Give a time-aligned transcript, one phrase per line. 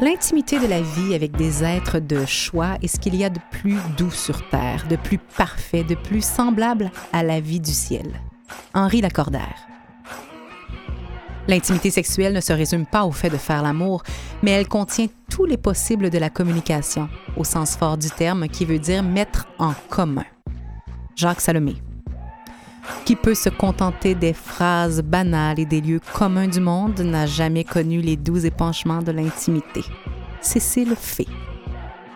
[0.00, 3.40] L'intimité de la vie avec des êtres de choix est ce qu'il y a de
[3.50, 8.06] plus doux sur Terre, de plus parfait, de plus semblable à la vie du ciel.
[8.74, 9.56] Henri Lacordaire.
[11.48, 14.04] L'intimité sexuelle ne se résume pas au fait de faire l'amour,
[14.42, 18.64] mais elle contient tous les possibles de la communication, au sens fort du terme, qui
[18.64, 20.26] veut dire mettre en commun.
[21.16, 21.74] Jacques Salomé.
[23.04, 27.64] Qui peut se contenter des phrases banales et des lieux communs du monde n'a jamais
[27.64, 29.82] connu les doux épanchements de l'intimité.
[30.40, 31.26] Cécile Fay.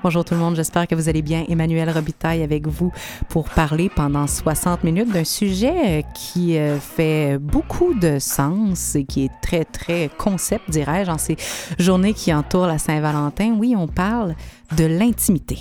[0.02, 1.44] Bonjour tout le monde, j'espère que vous allez bien.
[1.48, 2.90] Emmanuel Robitaille avec vous
[3.28, 9.04] pour parler pendant 60 minutes d'un sujet euh, qui euh, fait beaucoup de sens et
[9.04, 11.36] qui est très, très concept, dirais-je, en ces
[11.78, 13.54] journées qui entourent la Saint-Valentin.
[13.56, 14.34] Oui, on parle
[14.76, 15.58] de l'intimité.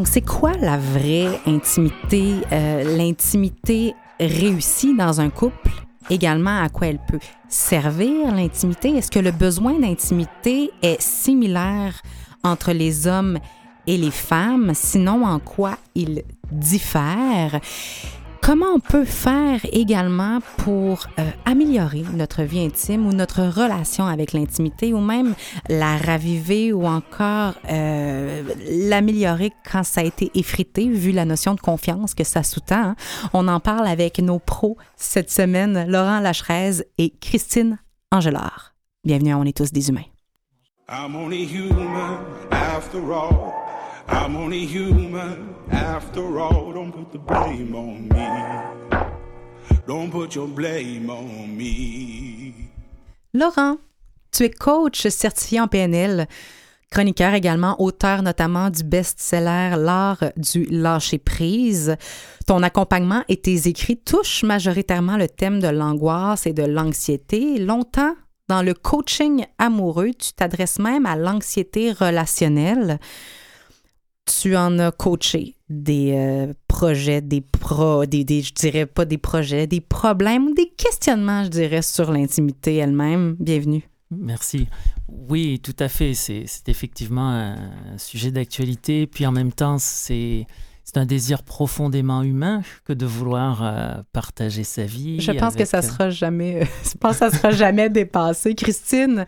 [0.00, 5.72] Donc, c'est quoi la vraie intimité, euh, l'intimité réussie dans un couple?
[6.08, 7.18] Également, à quoi elle peut
[7.50, 8.96] servir l'intimité?
[8.96, 12.00] Est-ce que le besoin d'intimité est similaire
[12.42, 13.38] entre les hommes
[13.86, 14.72] et les femmes?
[14.72, 17.60] Sinon, en quoi il diffère?
[18.42, 24.32] Comment on peut faire également pour euh, améliorer notre vie intime ou notre relation avec
[24.32, 25.34] l'intimité ou même
[25.68, 31.60] la raviver ou encore euh, l'améliorer quand ça a été effrité vu la notion de
[31.60, 32.76] confiance que ça sous-tend?
[32.76, 32.96] Hein?
[33.34, 37.78] On en parle avec nos pros cette semaine, Laurent Lacherez et Christine
[38.10, 38.74] Angelard.
[39.04, 40.04] Bienvenue à On est tous des humains.
[44.10, 46.72] I'm only human after all.
[46.72, 49.00] Don't put the blame on me.
[49.86, 52.54] Don't put your blame on me.
[53.32, 53.78] Laurent,
[54.32, 56.26] tu es coach certifié en PNL,
[56.90, 61.96] chroniqueur également, auteur notamment du best-seller L'art du lâcher-prise.
[62.48, 67.58] Ton accompagnement et tes écrits touchent majoritairement le thème de l'angoisse et de l'anxiété.
[67.60, 68.16] Longtemps,
[68.48, 72.98] dans le coaching amoureux, tu t'adresses même à l'anxiété relationnelle
[74.30, 79.18] tu en as coaché des euh, projets, des pro, des, des, je dirais pas des
[79.18, 83.36] projets, des problèmes, des questionnements, je dirais, sur l'intimité elle-même.
[83.38, 83.88] Bienvenue.
[84.10, 84.66] Merci.
[85.08, 86.14] Oui, tout à fait.
[86.14, 89.06] C'est effectivement un sujet d'actualité.
[89.06, 90.46] Puis en même temps, c'est
[90.96, 95.20] un désir profondément humain que de vouloir euh, partager sa vie.
[95.20, 98.54] Je pense que ça sera jamais, je pense que ça sera jamais dépassé.
[98.56, 99.24] Christine,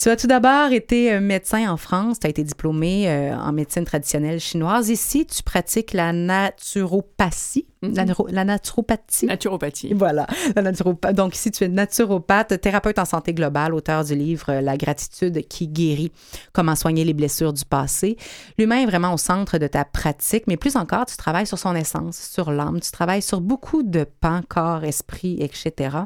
[0.00, 3.52] tu as tout d'abord été euh, médecin en France, tu as été diplômé euh, en
[3.52, 4.90] médecine traditionnelle chinoise.
[4.90, 7.66] Ici, tu pratiques la naturopathie.
[7.82, 8.32] Mm-hmm.
[8.32, 9.26] la, naturopathie.
[9.26, 9.94] Naturopathie.
[9.94, 10.28] Voilà.
[10.54, 10.72] La
[11.12, 15.46] Donc ici, tu es naturopathe, thérapeute en santé globale, auteur du livre euh, La gratitude
[15.48, 16.12] qui guérit,
[16.52, 18.16] comment soigner les blessures du passé.
[18.56, 21.74] L'humain est vraiment au centre de ta pratique, mais plus encore, tu travailles sur son
[21.74, 26.04] essence, sur l'âme, tu travailles sur beaucoup de pans, corps, esprit, etc.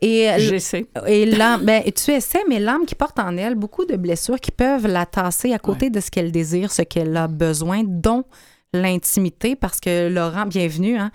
[0.00, 0.86] Et J'essaie.
[1.06, 4.52] Et l'âme, ben, tu essaies, mais l'âme qui porte en elle beaucoup de blessures qui
[4.52, 8.24] peuvent la tasser à côté de ce qu'elle désire, ce qu'elle a besoin, dont
[8.72, 10.98] l'intimité, parce que Laurent, bienvenue.
[10.98, 11.10] Hein?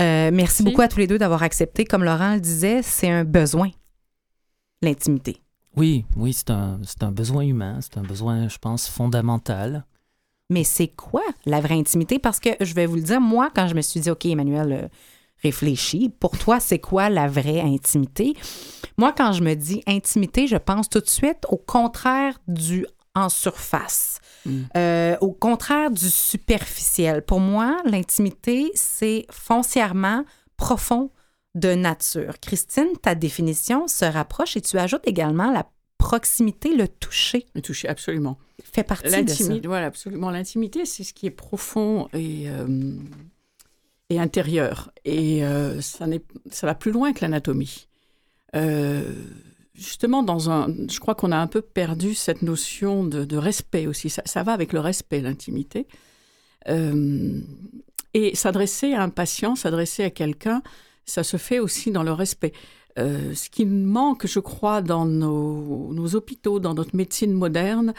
[0.00, 1.84] Euh, merci, beaucoup à tous les deux d'avoir accepté.
[1.84, 3.70] Comme Laurent le disait, c'est un besoin,
[4.82, 5.36] l'intimité.
[5.76, 9.84] Oui, oui, c'est un, un besoin humain, c'est un besoin, je pense, fondamental.
[10.50, 12.18] Mais c'est quoi la vraie intimité?
[12.18, 14.72] Parce que je vais vous le dire, moi, quand je me suis dit, OK, Emmanuel,
[14.72, 14.88] euh,
[15.44, 16.10] réfléchis.
[16.20, 18.34] Pour toi, c'est quoi la vraie intimité?
[18.96, 23.28] Moi, quand je me dis intimité, je pense tout de suite au contraire du en
[23.28, 24.62] surface, mm.
[24.76, 27.22] euh, au contraire du superficiel.
[27.22, 30.24] Pour moi, l'intimité, c'est foncièrement
[30.56, 31.10] profond
[31.54, 32.40] de nature.
[32.40, 37.46] Christine, ta définition se rapproche et tu ajoutes également la proximité, le toucher.
[37.54, 38.36] Le toucher, absolument.
[38.62, 39.44] Fait partie de ça.
[39.64, 40.30] Voilà, absolument.
[40.30, 42.96] L'intimité, c'est ce qui est profond et euh,
[44.10, 44.90] et intérieur.
[45.04, 46.06] Et euh, ça,
[46.50, 47.88] ça va plus loin que l'anatomie.
[48.54, 49.12] Euh,
[49.74, 54.10] justement, dans un, je crois qu'on a un peu perdu cette notion de, respect aussi.
[54.10, 55.86] Ça, va avec le respect, l'intimité.
[56.68, 57.40] Euh,
[58.14, 60.62] et s'adresser à un patient, s'adresser à quelqu'un,
[61.04, 62.52] ça se fait aussi dans le respect.
[62.96, 67.92] ce qui manque, je crois, dans nos, nos, hôpitaux, dans notre médecine moderne,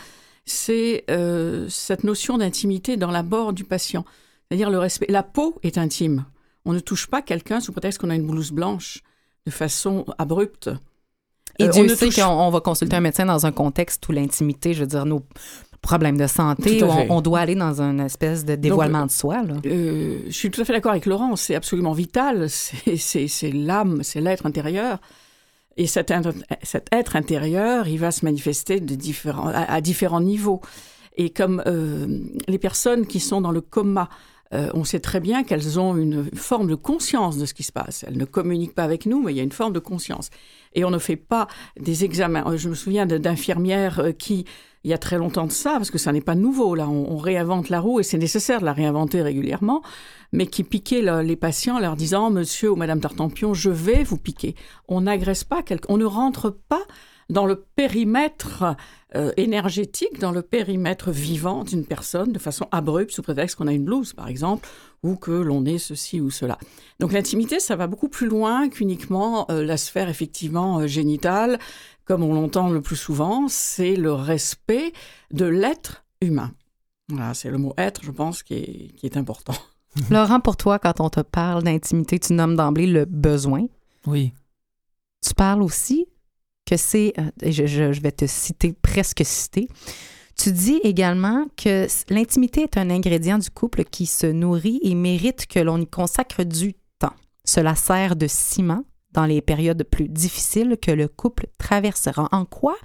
[0.45, 4.05] c'est euh, cette notion d'intimité dans l'abord du patient.
[4.49, 5.07] C'est-à-dire le respect.
[5.09, 6.25] La peau est intime.
[6.65, 9.01] On ne touche pas quelqu'un sous prétexte qu'on a une blouse blanche
[9.45, 10.69] de façon abrupte.
[11.59, 13.51] Et Euh, Dieu on ne sait touche- qu'on on va consulter un médecin dans un
[13.51, 15.23] contexte où l'intimité, je veux dire, nos
[15.81, 19.43] problèmes de santé, où on, on doit aller dans une espèce de dévoilement de soi.
[19.43, 19.53] Là.
[19.65, 24.19] Euh, je suis tout à fait d'accord avec Laurent, c'est absolument vital, c'est- l'âme, c'est
[24.21, 24.99] l'être intérieur.
[25.77, 26.11] Et cet,
[26.63, 30.61] cet être intérieur, il va se manifester de différents, à, à différents niveaux.
[31.17, 32.07] Et comme euh,
[32.47, 34.09] les personnes qui sont dans le coma,
[34.53, 37.71] euh, on sait très bien qu'elles ont une forme de conscience de ce qui se
[37.71, 38.05] passe.
[38.07, 40.29] Elles ne communiquent pas avec nous, mais il y a une forme de conscience.
[40.73, 41.47] Et on ne fait pas
[41.79, 42.43] des examens.
[42.45, 44.45] Euh, Je me souviens d'infirmières euh, qui,
[44.83, 47.17] il y a très longtemps de ça, parce que ça n'est pas nouveau, là, on,
[47.17, 49.81] réinvente la roue et c'est nécessaire de la réinventer régulièrement,
[50.31, 54.03] mais qui piquaient le- les patients en leur disant, monsieur ou madame Tartampion, je vais
[54.03, 54.53] vous piquer.
[54.87, 56.83] On n'agresse pas quelqu'un, on ne rentre pas
[57.29, 58.75] dans le périmètre
[59.15, 63.73] euh, énergétique, dans le périmètre vivant d'une personne de façon abrupte, sous prétexte qu'on a
[63.73, 64.67] une blouse, par exemple,
[65.03, 66.57] ou que l'on est ceci ou cela.
[66.99, 71.59] Donc l'intimité, ça va beaucoup plus loin qu'uniquement euh, la sphère effectivement euh, génitale,
[72.05, 74.93] comme on l'entend le plus souvent, c'est le respect
[75.31, 76.51] de l'être humain.
[77.09, 79.55] Voilà, c'est le mot être, je pense, qui est, qui est important.
[80.09, 83.65] Laurent, pour toi, quand on te parle d'intimité, tu nommes d'emblée le besoin.
[84.05, 84.33] Oui.
[85.25, 86.07] Tu parles aussi
[86.65, 89.67] que c'est, euh, je, je- je vais te citer, presque citer,
[90.37, 95.45] tu dis également que l'intimité est un ingrédient du couple qui se nourrit et mérite
[95.47, 97.13] que l'on y consacre du temps.
[97.45, 98.83] Cela sert de ciment
[99.13, 102.27] dans les périodes plus difficiles que le couple traversera.
[102.33, 102.75] En quoi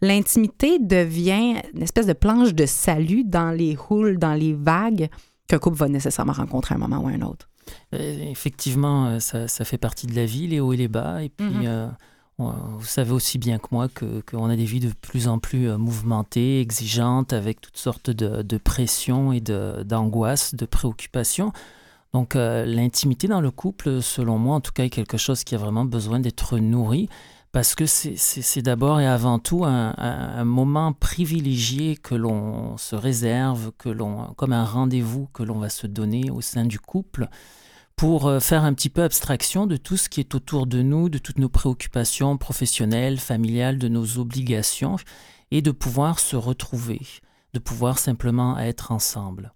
[0.00, 5.08] l'intimité devient une espèce de planche de salut dans les houles, dans les vagues
[5.48, 7.48] qu'un couple va nécessairement rencontrer à un moment ou à un autre?
[7.94, 11.22] Euh, Effectivement, euh, ça, ça fait partie de la vie, les hauts et les bas.
[11.22, 11.92] Et puis, euh, on-
[12.78, 15.68] vous savez aussi bien que moi que- qu'on a des vies de plus en plus
[15.68, 21.52] euh, mouvementées, exigeantes, avec toutes sortes de, pressions et d'angoisses, de, préoccupations.
[22.12, 25.54] Donc, euh, l'intimité dans le couple, selon moi, en tout cas, est quelque chose qui
[25.54, 27.08] a vraiment besoin d'être nourri.
[27.52, 32.96] Parce que c'est- d'abord et avant tout un, un- un moment privilégié que l'on se
[32.96, 37.28] réserve, que l'on, comme un rendez-vous que l'on va se donner au sein du couple
[38.02, 41.08] pour euh, faire un petit peu abstraction de tout ce qui est autour de nous,
[41.08, 44.96] de toutes nos préoccupations professionnelles, familiales, de nos obligations,
[45.52, 47.00] et de pouvoir se retrouver,
[47.54, 49.52] de pouvoir simplement être ensemble.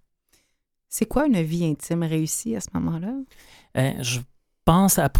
[0.87, 3.11] C'est quoi une vie intime réussie à ce moment-là?
[3.75, 4.21] Eh, je
[4.63, 5.11] pense à...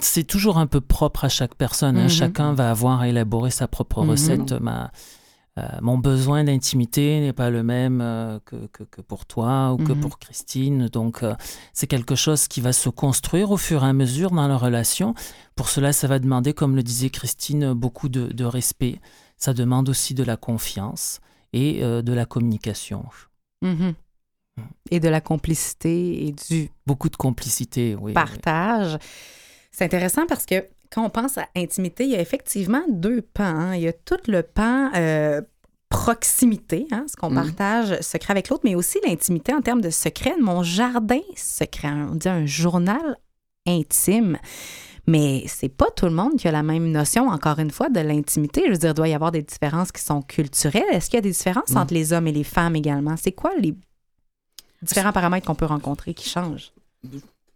[0.00, 1.96] C'est toujours un peu propre à chaque personne.
[1.96, 2.02] hein.
[2.04, 2.08] Mhm.
[2.08, 4.10] Chacun va avoir à élaborer sa propre Mhm.
[4.10, 4.52] recette.
[4.54, 4.90] Ma-
[5.58, 9.76] euh, mon besoin d'intimité n'est pas le même euh, que, que- que pour toi ou
[9.78, 10.00] que Mhm.
[10.00, 10.88] pour Christine.
[10.88, 11.34] Donc, euh,
[11.72, 15.14] c'est quelque chose qui va se construire au fur et à mesure dans la relation.
[15.56, 19.00] Pour cela, ça va demander, comme le disait Christine, beaucoup de, de respect.
[19.36, 21.20] Ça demande aussi de la confiance
[21.52, 23.04] et de la communication.
[23.62, 23.94] Mhm.
[24.90, 28.02] Et de la complicité et du Beaucoup de complicité, oui.
[28.06, 28.12] oui.
[28.12, 28.98] partage.
[29.70, 33.44] C'est intéressant parce que quand on pense à intimité, il y a effectivement deux pans.
[33.44, 33.74] hein.
[33.74, 35.40] Il y a tout le pan euh,
[35.88, 37.34] proximité, hein, ce qu'on Mhm.
[37.54, 40.34] partage secret avec l'autre, mais aussi l'intimité en termes de secret.
[40.40, 43.16] Mon jardin secret, on dit un journal
[43.66, 44.38] intime.
[45.06, 48.00] Mais c'est pas tout le monde qui a la même notion, encore une fois, de
[48.00, 48.62] l'intimité.
[48.66, 50.84] Je veux dire, il doit y avoir des différences qui sont culturelles.
[50.92, 51.80] Est-ce qu'il y a des différences Non.
[51.80, 53.16] entre les hommes et les femmes également?
[53.16, 53.74] C'est quoi les
[54.82, 56.72] différents paramètres qu'on peut rencontrer qui changent?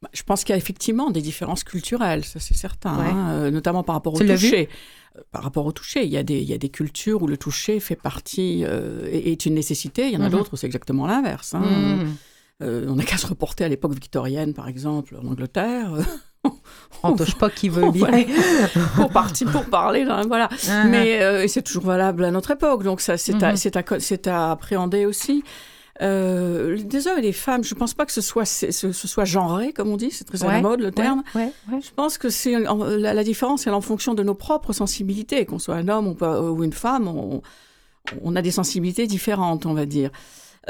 [0.02, 3.06] Bah, Je pense qu'il y a effectivement des différences culturelles, ça c'est certain, Ouais.
[3.08, 4.68] hein, euh, notamment par rapport au toucher.
[5.16, 7.26] Euh, Par rapport au toucher, il y, a des, il y a des cultures où
[7.26, 10.30] le toucher fait partie, euh, est une nécessité, il y en a Mhm.
[10.30, 11.54] d'autres où c'est exactement l'inverse.
[11.54, 11.60] hein.
[11.60, 12.14] Mhm.
[12.62, 15.90] Euh, on n'a qu'à se reporter à l'époque victorienne, par exemple, en Angleterre,
[17.04, 18.08] On touche pas qui veut bien.
[18.96, 20.04] Pour, partir, pour parler.
[20.04, 20.48] là, voilà.
[20.68, 24.26] Ah, Mais euh, c'est toujours valable à notre époque, donc ça, c'est à, Mhm.
[24.26, 25.44] à, à appréhender aussi.
[26.02, 29.24] Euh, des hommes et des femmes, je pense pas que ce soit, ce, ce soit
[29.24, 31.22] genré, comme on dit, c'est très à la Ouais, mode le terme.
[31.34, 31.80] Ouais, ouais.
[31.80, 35.46] Je pense que c'est la, la différence, elle est en fonction de nos propres sensibilités.
[35.46, 37.40] Qu'on soit un homme ou, pas- ou une femme, on,
[38.22, 40.10] on a des sensibilités différentes, on va dire.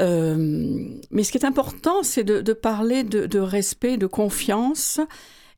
[0.01, 4.99] Euh, mais ce qui est important, c'est de, de parler de, de respect, de confiance.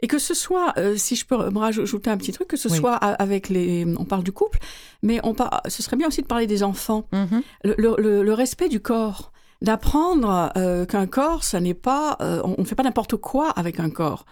[0.01, 2.67] Et que ce soit, euh, si je peux me rajouter un petit truc, que ce
[2.67, 2.77] Oui.
[2.77, 4.59] soit avec les, on parle du couple,
[5.03, 7.41] mais on par- ce serait bien aussi de parler des enfants Mhm.
[7.63, 12.55] le- le- le respect du corps, d'apprendre euh, qu'un corps, ça n'est pas, euh, on
[12.61, 14.25] ne fait pas n'importe quoi avec un corps.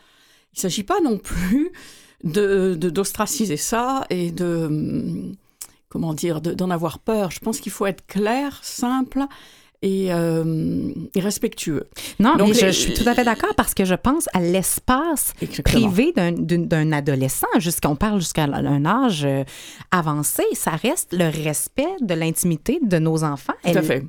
[0.54, 1.72] Il ne s'agit pas non plus
[2.24, 5.36] de d'ostraciser ça et de hum,
[5.90, 7.32] comment dire de- d'en avoir peur.
[7.32, 9.24] Je pense qu'il faut être clair, simple
[9.86, 11.84] et, euh, et respectueux.
[12.20, 14.30] Non, Donc, mais je, les- je suis tout à fait d'accord parce que je pense
[14.34, 15.34] à l'espace
[15.66, 19.44] privé d'un- adolescent, jusqu'on parle jusqu'à un âge euh,
[19.92, 23.54] avancé, ça reste le respect de l'intimité de nos enfants.
[23.64, 24.04] Tout à elle, fait.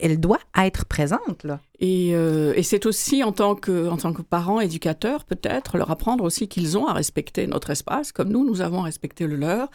[0.00, 1.58] elle doit être présente, là.
[1.80, 5.90] Et, euh, et c'est aussi en tant que, en tant que parents, éducateurs, peut-être, leur
[5.90, 9.34] apprendre aussi qu'ils ont à respecter notre espace, comme nous, nous avons à respecter le
[9.36, 9.68] leur.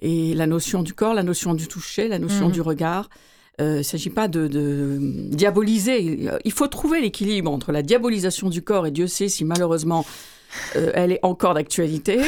[0.00, 2.52] Et la notion du corps, la notion du toucher, la notion Mhm.
[2.52, 3.08] du regard.
[3.60, 4.98] Euh, il ne s'agit pas de, de
[5.30, 6.28] diaboliser.
[6.44, 10.04] Il faut trouver l'équilibre entre la diabolisation du corps, et Dieu sait si malheureusement
[10.76, 12.18] euh, elle est encore d'actualité,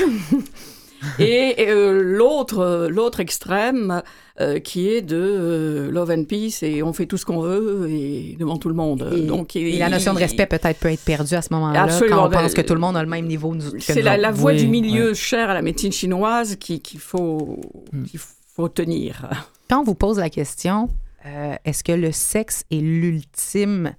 [1.18, 4.02] et, et, euh, l'autre, l'autre extrême
[4.40, 7.88] euh, qui est de euh, love and peace et on fait tout ce qu'on veut
[7.90, 9.10] et devant tout le monde.
[9.16, 12.16] Et, Donc, et la notion de respect peut-être peut être perdue à ce moment-là Absolument.
[12.16, 14.52] quand on pense Ben, que tout le monde a le même niveau C'est la, voie
[14.52, 17.60] Oui, du milieu chère à la médecine chinoise qui- qu'il faut,
[17.92, 18.04] Hmm.
[18.04, 18.20] qu'il
[18.54, 19.28] faut tenir.
[19.68, 20.88] Quand on vous pose la question,
[21.26, 23.94] euh, est-ce que le sexe est l'ultime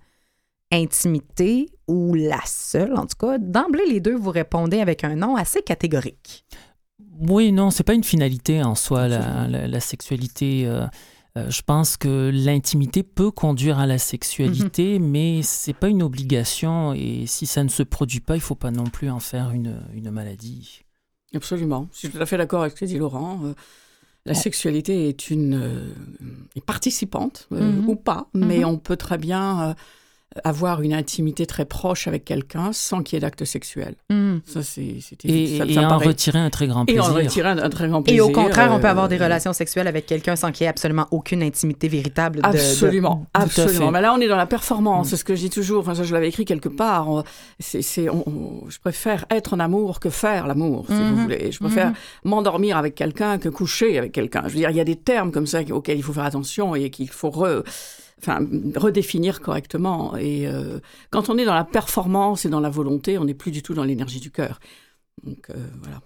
[0.72, 5.36] intimité ou la seule, en tout cas, d'emblée les deux, vous répondez avec un nom
[5.36, 6.46] assez catégorique.
[7.20, 10.64] Oui, non, c'est pas une finalité en soi, la, la- la sexualité.
[10.68, 10.86] euh,
[11.38, 16.94] euh, je pense que l'intimité peut conduire à la sexualité, mais c'est pas une obligation.
[16.94, 19.80] Et si ça ne se produit pas, il faut pas non plus en faire une,
[19.94, 20.82] une maladie.
[21.34, 21.88] Absolument.
[21.94, 23.40] Je suis tout à fait d'accord avec ce que dit Laurent.
[23.46, 23.54] Euh,
[24.28, 25.90] La sexualité est une euh,
[26.56, 27.90] est participante euh, Mhm.
[27.90, 28.66] ou pas, mais Mhm.
[28.66, 29.74] on peut très bien euh,
[30.44, 33.96] avoir une intimité très proche avec quelqu'un sans qu'il y ait d'acte sexuel.
[34.10, 34.38] Hmm.
[34.46, 37.06] Ça, c'est c'est- Et, ça, et ça en paraît- retirer un très grand et plaisir.
[37.06, 38.26] en retirer un, un très grand Et plaisir.
[38.28, 40.70] au contraire, on peut euh, avoir des relations sexuelles avec quelqu'un sans qu'il y ait
[40.70, 42.38] absolument aucune intimité véritable.
[42.38, 43.90] de- de- Absolument, absolument.
[43.90, 45.10] Mais là, on est dans la performance.
[45.10, 45.80] C'est ce que je dis toujours.
[45.80, 47.10] Enfin, ça, je l'avais écrit quelque part.
[47.10, 47.24] On-
[47.60, 51.10] C'est, c'est, on- on- je préfère être en amour que faire l'amour, si Mhm.
[51.16, 51.52] vous voulez.
[51.52, 51.94] Je préfère
[52.26, 54.44] m'endormir avec quelqu'un que coucher avec quelqu'un.
[54.46, 56.76] Je veux dire, il y a des termes comme ça auxquels il faut faire attention
[56.76, 57.64] et qu'il faut re-
[58.20, 58.40] enfin,
[58.76, 60.16] redéfinir correctement.
[60.18, 63.52] Et euh, quand on est dans la performance et dans la volonté, on n'est plus
[63.52, 64.60] du tout dans l'énergie du cœur.
[65.24, 66.02] Donc euh, voilà.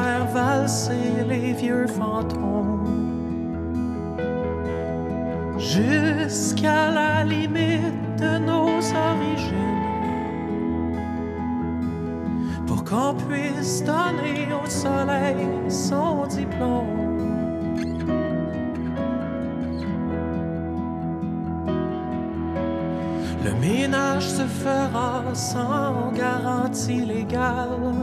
[0.00, 2.86] Faire valser les vieux fantômes
[5.58, 8.78] jusqu'à la limite de nos
[9.08, 9.88] origines
[12.66, 16.96] pour qu'on puisse donner au soleil son diplôme.
[23.44, 27.99] Le ménage se fera sans garantie légale.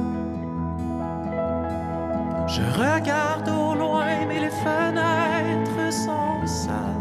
[2.57, 6.97] Je regarde au loin, mais les fenêtres sont sales.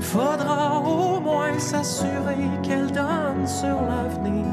[0.00, 4.47] Faudra au moins s'assurer qu'elles donnent sur l'avenir.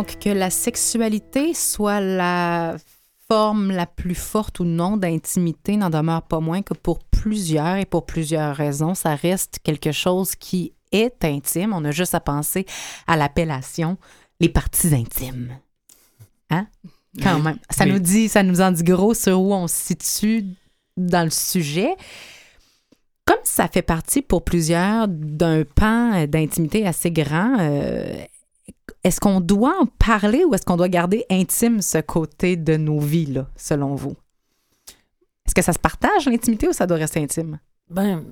[0.00, 2.78] Donc, que la sexualité soit la
[3.28, 7.84] forme la plus forte ou non d'intimité n'en demeure pas moins que pour plusieurs et
[7.84, 11.74] pour plusieurs raisons, ça reste quelque chose qui est intime.
[11.74, 12.64] On a juste à penser
[13.06, 13.98] à l'appellation
[14.40, 15.58] les parties intimes.
[16.48, 16.66] Hein?
[17.22, 17.58] Quand même.
[17.68, 17.92] Ça Oui.
[17.92, 20.46] nous dit, ça nous en dit gros sur où on se situe
[20.96, 21.94] dans le sujet.
[23.26, 28.24] Comme ça fait partie pour plusieurs d'un pan d'intimité assez grand, euh,
[29.02, 33.00] est-ce qu'on doit en parler ou est-ce qu'on doit garder intime ce côté de nos
[33.00, 34.14] vies, là, selon vous?
[35.46, 37.58] Est-ce que ça se partage, l'intimité, ou ça doit rester intime?
[37.88, 38.22] Ben,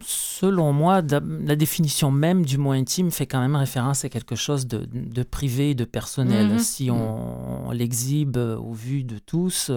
[0.00, 4.66] selon moi, la définition même du mot intime fait quand même référence à quelque chose
[4.66, 6.48] de, de privé, de personnel.
[6.48, 6.58] Mhm.
[6.58, 9.70] Si on, l'exhibe euh, au vu de tous,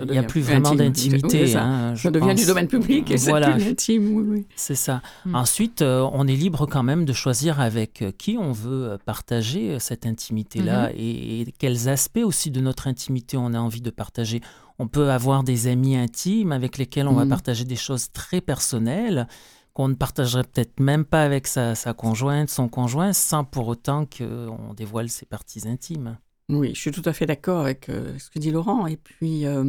[0.00, 1.44] il n'y a plus vraiment d'intimité.
[1.44, 3.48] Oui, hein, Ça devient du domaine public et Voilà.
[3.48, 4.46] c'est plus intime, oui, oui.
[4.56, 5.02] C'est ça.
[5.26, 5.34] Mm.
[5.34, 8.98] Ensuite, euh, on est libre quand même de choisir avec euh, qui on veut euh,
[9.04, 13.90] partager cette intimité-là et, et quels aspects aussi de notre intimité on a envie de
[13.90, 14.40] partager.
[14.78, 17.30] On peut avoir des amis intimes avec lesquels on va Mhm.
[17.30, 19.28] partager des choses très personnelles
[19.74, 24.04] qu'on ne partagerait peut-être même pas avec sa, sa conjointe, son conjoint, sans pour autant
[24.06, 26.18] qu'on dévoile ses parties intimes.
[26.54, 28.86] Oui, je suis tout à fait d'accord avec euh, ce que dit Laurent.
[28.86, 29.64] Et puis, euh,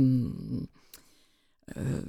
[1.77, 2.01] euh,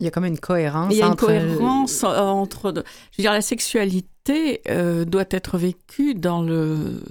[0.00, 1.26] Il y a comme une cohérence il y a une entre...
[1.26, 2.72] cohérence entre.
[2.72, 4.62] je veux dire, la sexualité
[5.06, 7.02] doit être vécue dans le,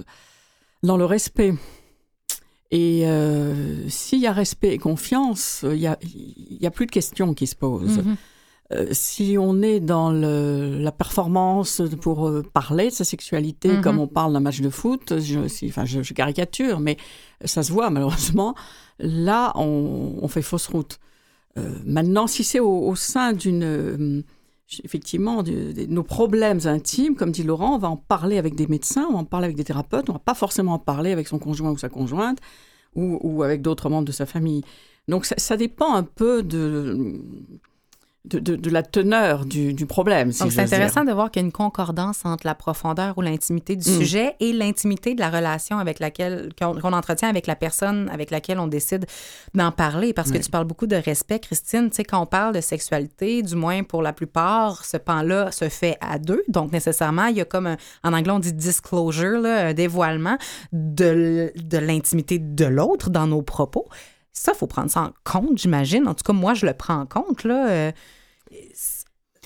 [0.82, 1.54] dans le respect.
[2.70, 3.04] Et
[3.88, 7.34] s'il y a respect et confiance, il y a, il y a plus de questions
[7.34, 7.98] qui se posent.
[7.98, 8.10] Mhm.
[8.10, 8.14] Euh,
[8.92, 13.80] si on est dans le, la performance pour euh, parler de sa sexualité, Mhm.
[13.80, 16.96] comme on parle d'un match de foot, je, si- enfin, je, je caricature, mais
[17.44, 18.54] ça se voit malheureusement,
[18.98, 20.98] là, on, on fait fausse route.
[21.56, 23.62] Euh, maintenant, si c'est au, au sein d'une...
[23.64, 24.22] euh,
[24.84, 28.66] effectivement, de, de nos problèmes intimes, comme dit Laurent, on va en parler avec des
[28.66, 31.26] médecins, on va en parler avec des thérapeutes, on va pas forcément en parler avec
[31.26, 32.36] son conjoint ou sa conjointe,
[32.94, 34.62] ou, ou avec d'autres membres de sa famille.
[35.08, 37.18] Donc ça, ça dépend un peu de,
[38.24, 40.32] de, de- de la teneur du, du problème.
[40.32, 40.74] Si Donc, c'est dire.
[40.74, 43.94] intéressant de voir qu'il y a une concordance entre la profondeur ou l'intimité du Mm.
[43.98, 48.58] sujet et l'intimité de la relation avec laquelle qu'on entretient avec la personne avec laquelle
[48.58, 49.06] on décide
[49.54, 50.12] d'en parler.
[50.12, 51.88] Parce que tu parles beaucoup de respect, Christine.
[51.90, 55.68] Tu sais, quand on parle de sexualité, du moins pour la plupart, ce pan-là se
[55.70, 56.42] fait à deux.
[56.48, 60.36] Donc, nécessairement, il y a comme un, en anglais, on dit disclosure, là, un dévoilement
[60.72, 63.86] de l'intimité de l'autre dans nos propos.
[64.38, 66.06] Ça, il faut prendre ça en compte, j'imagine.
[66.06, 67.42] En tout cas, moi, je le prends en compte.
[67.44, 67.68] Là.
[67.68, 67.92] Euh,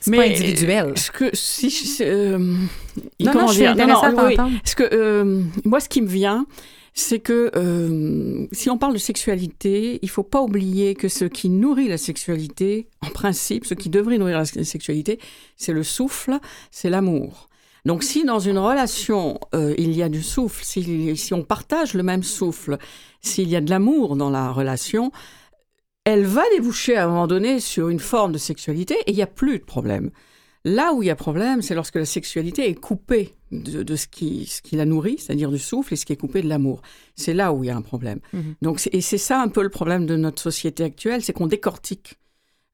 [0.01, 0.93] C'est pas individuel.
[0.99, 3.77] Ce que, si, euh, Non, non, je suis oui.
[3.77, 4.51] t'entendre.
[4.63, 6.47] Parce que euh, moi, ce qui me vient,
[6.93, 11.49] c'est que euh, si on parle de sexualité, il faut pas oublier que ce qui
[11.49, 15.19] nourrit la sexualité, en principe, ce qui devrait nourrir la sexualité,
[15.57, 16.39] c'est le souffle,
[16.71, 17.49] c'est l'amour.
[17.85, 21.95] Donc si dans une relation, euh, il y a du souffle, si, si on partage
[21.95, 22.79] le même souffle,
[23.21, 25.11] s'il y a de l'amour dans la relation,
[26.05, 29.23] elle va déboucher à un moment donné sur une forme de sexualité et il n'y
[29.23, 30.11] a plus de problème.
[30.65, 34.07] Là où il y a problème, c'est lorsque la sexualité est coupée de, de ce,
[34.07, 36.83] qui, ce qui la nourrit, c'est-à-dire du souffle, et ce qui est coupé de l'amour.
[37.17, 38.21] C'est là où il y a un problème.
[38.33, 38.55] Mhm.
[38.63, 42.15] Donc, et c'est ça un peu le problème de notre société actuelle, c'est qu'on décortique,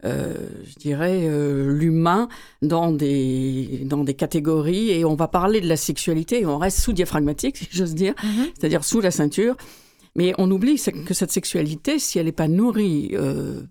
[0.04, 2.28] je dirais, euh, l'humain
[2.62, 6.78] dans des, dans des catégories, et on va parler de la sexualité, et on reste
[6.80, 8.46] sous diaphragmatique, si j'ose dire, Mhm.
[8.58, 9.56] c'est-à-dire sous la ceinture.
[10.16, 13.62] Mais on oublie que cette sexualité, si elle n'est pas nourrie, euh,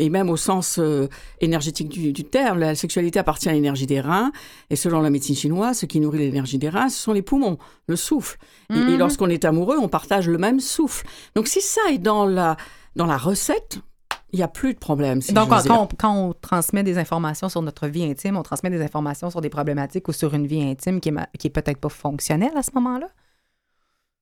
[0.00, 1.08] et même au sens euh,
[1.40, 4.30] énergétique du, du terme, la sexualité appartient à l'énergie des reins,
[4.70, 7.58] et selon la médecine chinoise, ce qui nourrit l'énergie des reins, ce sont les poumons,
[7.88, 8.38] le souffle.
[8.70, 8.98] Et- Et, Mhm.
[8.98, 11.04] lorsqu'on est amoureux, on partage le même souffle.
[11.34, 12.56] Donc si ça est dans la,
[12.94, 13.80] dans la recette,
[14.32, 15.22] il n'y a plus de problème.
[15.22, 18.70] Si Donc, quand, on, quand on transmet des informations sur notre vie intime, on transmet
[18.70, 21.78] des informations sur des problématiques ou sur une vie intime qui est, qui est peut-être
[21.78, 23.08] pas fonctionnelle à ce moment-là?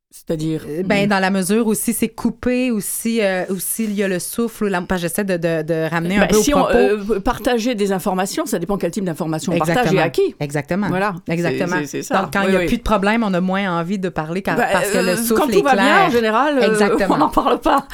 [0.09, 0.65] C'est-à-dire...
[0.69, 4.05] Euh, Ben, dans la mesure où si c'est coupé ou si, euh, ou s'il y
[4.05, 4.81] a le souffle ou la...
[4.97, 6.79] J'essaie de, de, de ramener un Ben, peu si au on propos.
[6.79, 10.35] euh, partager des informations, ça dépend quel type d'informations on partage et à qui.
[10.39, 10.87] Exactement.
[10.89, 11.17] Voilà.
[11.29, 11.77] Exactement.
[11.81, 12.23] C'est- c'est ça.
[12.23, 12.67] Donc, quand il Oui, n'y a oui.
[12.67, 15.17] plus de problème, on a moins envie de parler car- Ben, parce que le euh,
[15.17, 17.87] souffle quand est tout va bien, en général, euh, on n'en parle pas.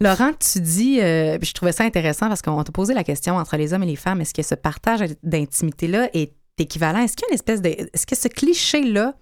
[0.00, 3.56] Laurent, tu dis, euh, je trouvais ça intéressant parce qu'on t'a posé la question entre
[3.56, 7.00] les hommes et les femmes, est-ce que ce partage d'intimité-là est équivalent?
[7.00, 7.70] Est-ce qu'il y a une espèce de.
[7.70, 9.14] Est-ce que ce cliché-là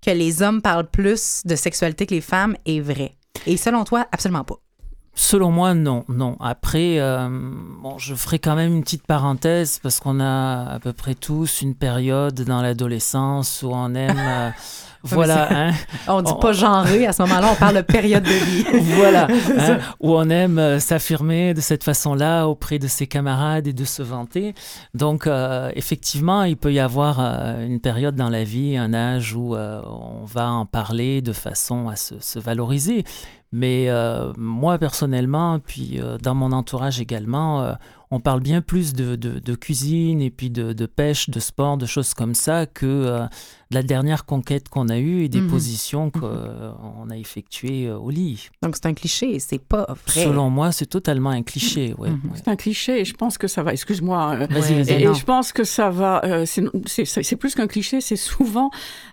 [0.00, 3.16] que les hommes parlent plus de sexualité que les femmes est vrai?
[3.46, 4.56] Et selon toi, absolument pas.
[5.16, 6.36] Selon moi, non, non.
[6.40, 10.92] Après, euh, bon, je ferai quand même une petite parenthèse parce qu'on a à peu
[10.92, 14.52] près tous une période dans l'adolescence où on aime,
[15.04, 15.68] Voilà.
[15.68, 15.72] hein.
[16.08, 18.64] On dit pas genré à ce moment-là, on parle de période de vie.
[18.96, 23.72] voilà, hein, où on aime euh, s'affirmer de cette façon-là auprès de ses camarades et
[23.72, 24.54] de se vanter.
[24.94, 29.34] Donc, euh, effectivement, il peut y avoir euh, une période dans la vie, un âge
[29.34, 33.04] où euh, on va en parler de façon à se, se valoriser.
[33.52, 33.88] Mais
[34.36, 37.76] moi, personnellement, puis dans mon entourage également,
[38.14, 41.76] on parle bien plus de, de- de cuisine et puis de, de pêche, de sport,
[41.76, 43.24] de choses comme ça que euh,
[43.70, 45.50] de la dernière conquête qu'on a eue et des Mhm.
[45.50, 48.48] positions qu'on a effectuées euh, au lit.
[48.62, 50.24] Donc, c'est un cliché, c'est pas vrai.
[50.24, 51.94] Selon moi, c'est totalement un cliché.
[51.98, 52.20] Ouais, Mhm.
[52.24, 52.36] ouais.
[52.36, 53.72] C'est un cliché et je pense que ça va.
[53.72, 54.36] Excuse-moi.
[54.42, 55.02] euh, Vas-y, vas-y.
[55.02, 56.22] Et, je pense que ça va.
[56.24, 58.70] euh, c'est- plus qu'un cliché, c'est souvent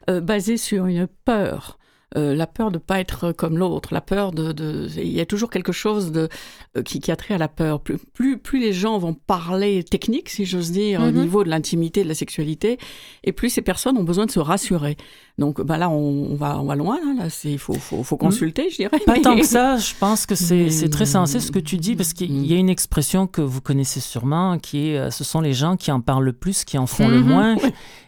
[0.09, 1.79] euh, basé sur une peur.
[2.17, 5.25] Euh, la peur de pas être comme l'autre, la peur de, de- il y a
[5.25, 6.27] toujours quelque chose de
[6.75, 7.79] euh, qui, qui a trait à la peur.
[7.79, 11.21] Plus, plus, plus les gens vont parler technique, si j'ose dire, au Mhm.
[11.21, 12.77] niveau de l'intimité, de la sexualité,
[13.23, 14.97] et plus ces personnes ont besoin de se rassurer.
[15.37, 16.99] Donc, ben là, on, on va, on va loin.
[17.17, 18.99] Là c'est faut, faut, faut consulter, je dirais.
[19.05, 21.95] Pas mais- tant que ça, je pense que c'est très sensé ce que tu dis,
[21.95, 25.41] parce qu'il y a une expression que vous connaissez sûrement, qui est euh, ce sont
[25.41, 27.27] les gens qui en parlent le plus, qui en font le Mhm.
[27.27, 27.55] moins.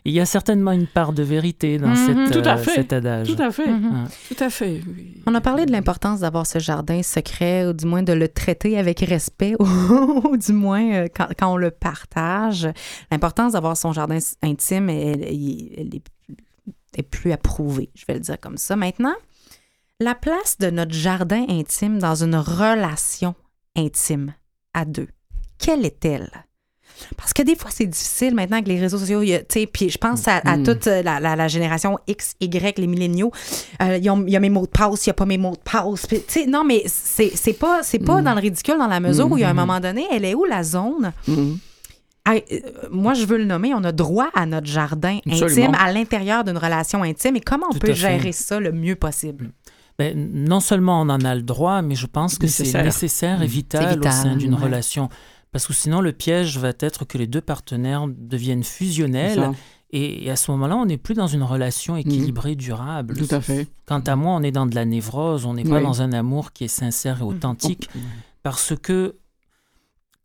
[0.05, 1.95] Et il y a certainement une part de vérité dans Mhm.
[2.27, 2.71] cette, Tout à euh, fait.
[2.75, 3.27] cet adage.
[3.33, 4.05] Tout à fait, Mhm.
[4.27, 4.81] tout à fait.
[4.85, 5.13] oui.
[5.25, 8.77] On a parlé de l'importance d'avoir ce jardin secret, ou du moins de le traiter
[8.77, 12.67] avec respect, ou, du moins euh, quand, quand on le partage.
[13.11, 16.03] L'importance d'avoir son jardin intime, elle, elle- elle est,
[16.99, 18.75] est plus approuvée, je vais le dire comme ça.
[18.75, 19.13] Maintenant,
[19.99, 23.35] la place de notre jardin intime dans une relation
[23.75, 24.33] intime
[24.73, 25.07] à deux,
[25.59, 26.29] quelle est-elle?
[27.17, 29.21] Parce que des fois, c'est difficile maintenant avec les réseaux sociaux.
[29.73, 30.63] Puis je pense à, à Mm.
[30.63, 33.31] toute euh, la, la- la génération X, Y, les milléniaux.
[33.81, 35.57] Euh, Il y a mes mots de passe, il n'y a pas mes mots de
[35.57, 36.05] passe.
[36.27, 38.25] Sais, non, mais c'est pas, c'est pas Mm.
[38.25, 39.57] dans le ridicule dans la mesure où il y a un Mm.
[39.57, 41.11] moment donné, elle est où la zone?
[42.29, 42.39] Euh,
[42.89, 45.67] moi, je veux le nommer, on a droit à notre jardin Absolument.
[45.69, 48.95] intime à l'intérieur d'une relation intime et comment on Tout peut gérer ça le mieux
[48.95, 49.51] possible?
[49.99, 53.41] Ben, non seulement on en a le droit, mais je pense que c'est Nécessaire.
[53.41, 53.49] et Mhm.
[53.51, 54.61] vital, au sein d'une ouais.
[54.63, 55.09] relation.
[55.51, 59.51] Parce que sinon, le piège va être que les deux partenaires deviennent fusionnels.
[59.91, 63.15] Et, et à ce moment-là, on n'est plus dans une relation équilibrée, durable.
[63.15, 63.67] tout à fait.
[63.85, 66.53] Quant à moi, on est dans de la névrose, on n'est pas dans un amour
[66.53, 67.87] qui est sincère et authentique.
[68.41, 69.15] Parce que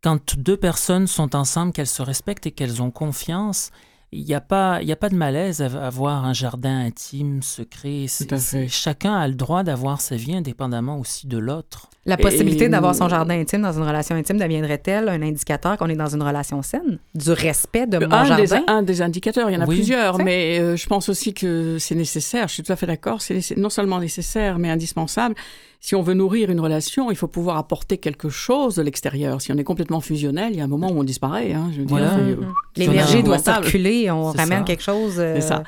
[0.01, 3.71] quand deux personnes sont ensemble, qu'elles se respectent et qu'elles ont confiance,
[4.11, 8.05] il n'y a, pas- y a pas de malaise à avoir un jardin intime, secret.
[8.17, 8.67] Tout à fait.
[8.67, 11.89] Chacun a le droit d'avoir sa vie indépendamment aussi de l'autre.
[12.09, 15.87] La possibilité Et- d'avoir son jardin intime dans une relation intime deviendrait-elle un indicateur qu'on
[15.87, 16.99] est dans une relation saine?
[17.15, 18.63] Du respect de mon un, des, jardin?
[18.67, 19.75] un des indicateurs, il y en a Oui.
[19.77, 23.21] plusieurs, mais euh, je pense aussi que c'est nécessaire, je suis tout à fait d'accord,
[23.21, 25.35] c'est non seulement nécessaire, mais indispensable.
[25.81, 29.41] Si on veut nourrir une relation, il faut pouvoir apporter quelque chose de l'extérieur.
[29.41, 31.53] Si on est complètement fusionnel, il y a un moment où on disparaît.
[31.53, 32.15] Hein, je veux Voilà.
[32.15, 32.37] dire,
[32.75, 34.63] c'est, euh, L'énergie doit circuler, on ramène ça.
[34.65, 35.15] quelque chose.
[35.19, 35.63] euh, C'est ça.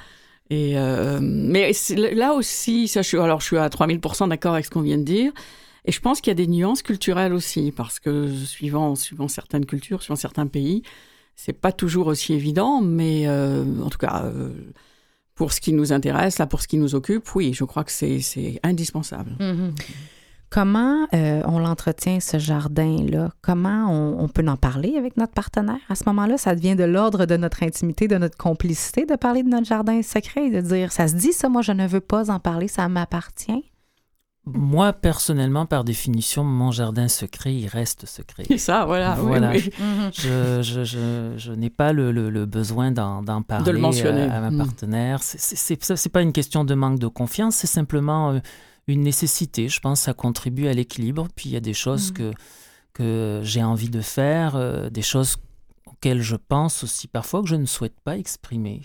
[0.50, 1.72] Et euh, mais
[2.14, 4.98] là aussi, ça, je suis, alors je suis à 3000% d'accord avec ce qu'on vient
[4.98, 5.32] de dire.
[5.86, 9.66] Et je pense qu'il y a des nuances culturelles aussi, parce que suivant, suivant certaines
[9.66, 10.84] cultures, suivant certains pays,
[11.36, 14.52] c'est pas toujours aussi évident, mais euh, en tout cas, euh,
[15.34, 17.92] pour ce qui nous intéresse, là, pour ce qui nous occupe, oui, je crois que
[17.92, 19.36] c'est indispensable.
[19.40, 19.74] Mhm.
[20.52, 23.32] Comment euh, on l'entretient, ce jardin-là?
[23.42, 25.80] Comment on, on peut en parler avec notre partenaire?
[25.88, 29.44] À ce moment-là, ça devient de l'ordre de notre intimité, de notre complicité de parler
[29.44, 32.30] de notre jardin secret, de dire, ça se dit ça, moi, je ne veux pas
[32.30, 33.64] en parler, ça m'appartient.
[34.46, 38.44] Moi, personnellement, par définition, mon jardin secret, il reste secret.
[38.50, 39.14] Et ça, voilà.
[39.16, 39.52] Voilà.
[39.52, 39.70] oui.
[40.14, 44.24] Je, je, je, je n'ai pas le, le- le besoin d'en d'en parler mentionner.
[44.24, 44.58] à, ma Mm.
[44.58, 45.22] partenaire.
[45.22, 48.40] C'est- C'est c'est- ça, c'est pas une question de manque de confiance, c'est simplement euh,
[48.88, 49.70] une nécessité.
[49.70, 51.28] Je pense que ça contribue à l'équilibre.
[51.36, 52.14] Puis il y a des choses Mm.
[52.16, 52.32] que,
[52.94, 55.38] que j'ai envie de faire, euh, des choses
[55.86, 58.82] auxquelles je pense aussi parfois que je ne souhaite pas exprimer.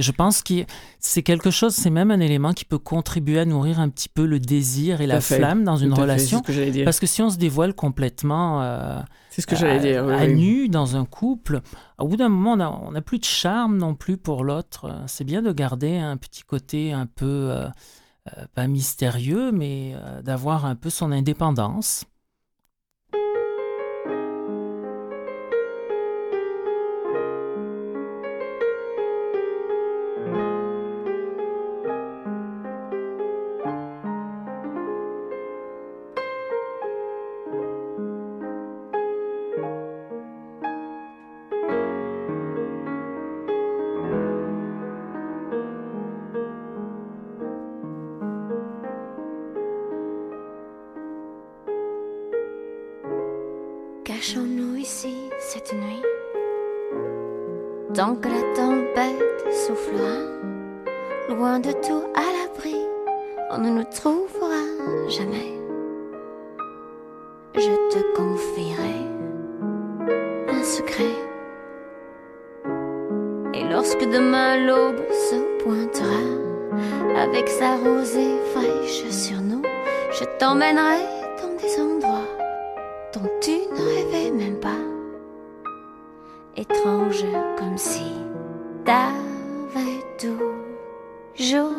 [0.00, 0.64] Et je pense que
[0.98, 4.24] c'est quelque chose, c'est même un élément qui peut contribuer à nourrir un petit peu
[4.24, 5.36] le désir et la fait.
[5.36, 6.38] flamme dans une fait, relation.
[6.38, 6.86] Ce que j'allais dire.
[6.86, 10.06] Parce que si on se dévoile complètement euh, C'est ce que dire.
[10.06, 10.34] oui, à oui.
[10.34, 11.60] nu dans un couple,
[11.98, 14.90] au bout d'un moment, on n'a plus de charme non plus pour l'autre.
[15.06, 17.68] C'est bien de garder un petit côté un peu, euh,
[18.38, 22.06] euh, pas mystérieux, mais euh, d'avoir un peu son indépendance.
[81.62, 82.28] Des endroits
[83.12, 84.82] dont tu ne rêvais même pas.
[86.56, 87.24] Étrange
[87.58, 88.12] comme si
[88.84, 91.74] t'avais toujours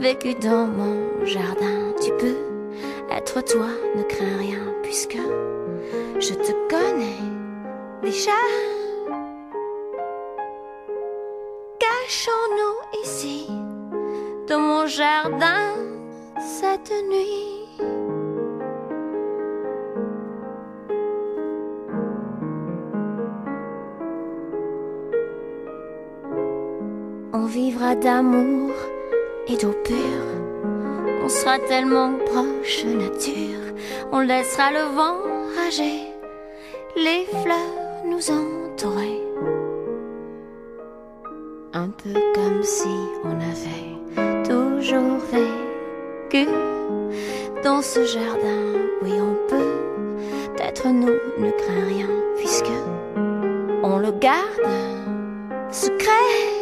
[0.00, 1.92] vécu dans mon jardin.
[2.02, 2.36] Tu peux
[3.10, 5.18] être toi, ne crains rien, puisque
[6.18, 7.22] je te connais
[8.02, 8.30] déjà.
[11.78, 13.46] Cachons-nous ici,
[14.48, 15.74] dans mon jardin,
[16.38, 17.57] cette nuit.
[27.94, 28.72] D'amour
[29.48, 29.96] et d'eau pure.
[31.24, 33.74] On sera tellement proche nature.
[34.12, 35.16] On laissera le vent
[35.56, 36.12] rager,
[36.96, 39.22] les fleurs nous entourer.
[41.72, 46.46] Un peu comme si on avait toujours vécu
[47.64, 48.82] dans ce jardin.
[49.02, 52.70] Oui, on peut être nous, ne crains rien, puisque
[53.82, 54.68] on le garde
[55.72, 56.57] secret.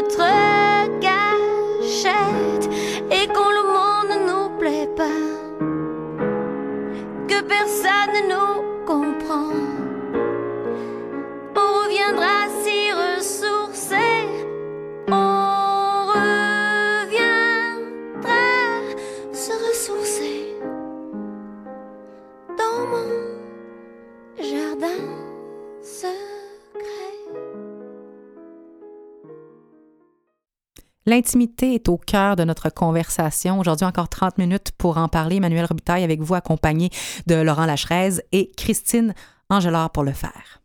[0.00, 2.68] Notre gâchette
[3.10, 5.26] et quand le monde ne nous plaît pas,
[7.28, 9.52] que personne ne nous comprend,
[11.54, 12.39] on reviendra
[31.10, 33.58] L'intimité est au cœur de notre conversation.
[33.58, 35.38] Aujourd'hui, encore 30 minutes pour en parler.
[35.38, 36.88] Emmanuel Robitaille avec vous, accompagné
[37.26, 39.12] de Laurent Lacherez et Christine
[39.48, 40.59] Angelard pour le faire.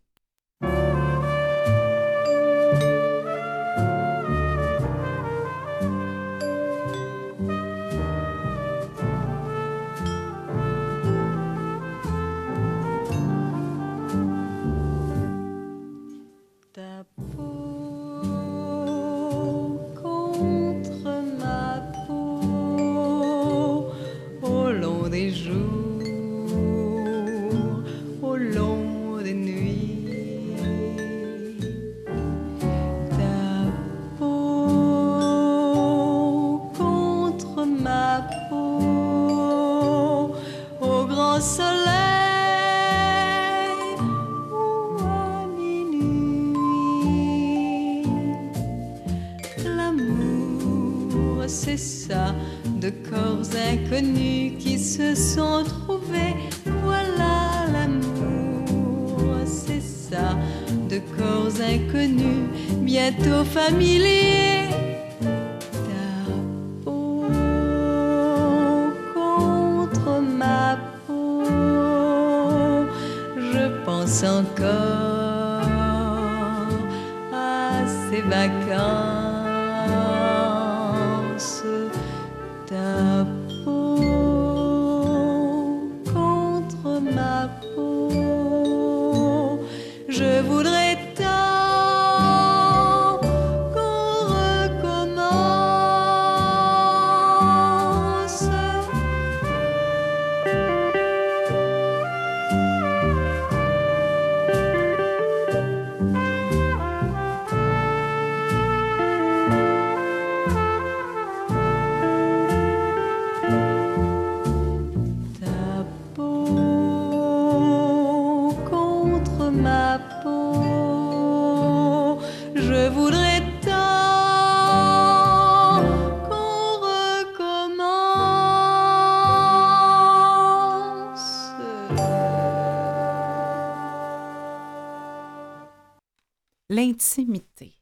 [136.76, 137.72] L'intimité.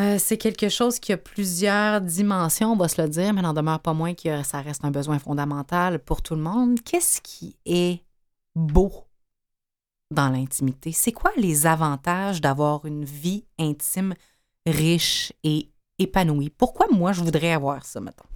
[0.00, 3.52] Euh, c'est quelque chose qui a plusieurs dimensions, on va se le dire, mais n'en
[3.52, 6.80] demeure pas moins que ça reste un besoin fondamental pour tout le monde.
[6.84, 8.04] Qu'est-ce qui est
[8.54, 8.92] beau
[10.12, 10.92] dans l'intimité?
[10.92, 14.14] C'est quoi les avantages d'avoir une vie intime
[14.64, 16.50] riche et épanouie?
[16.50, 18.28] Pourquoi moi, je voudrais avoir ça, mettons?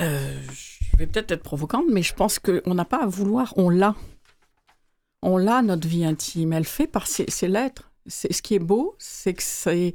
[0.00, 3.70] Euh, je vais peut-être être provocante, mais je pense qu'on n'a pas à vouloir, on
[3.70, 3.96] l'a.
[5.22, 6.52] On l'a, notre vie intime.
[6.52, 7.90] Elle fait par ses, ses lettres.
[8.06, 9.94] C'est, ce qui est beau, c'est que c'est,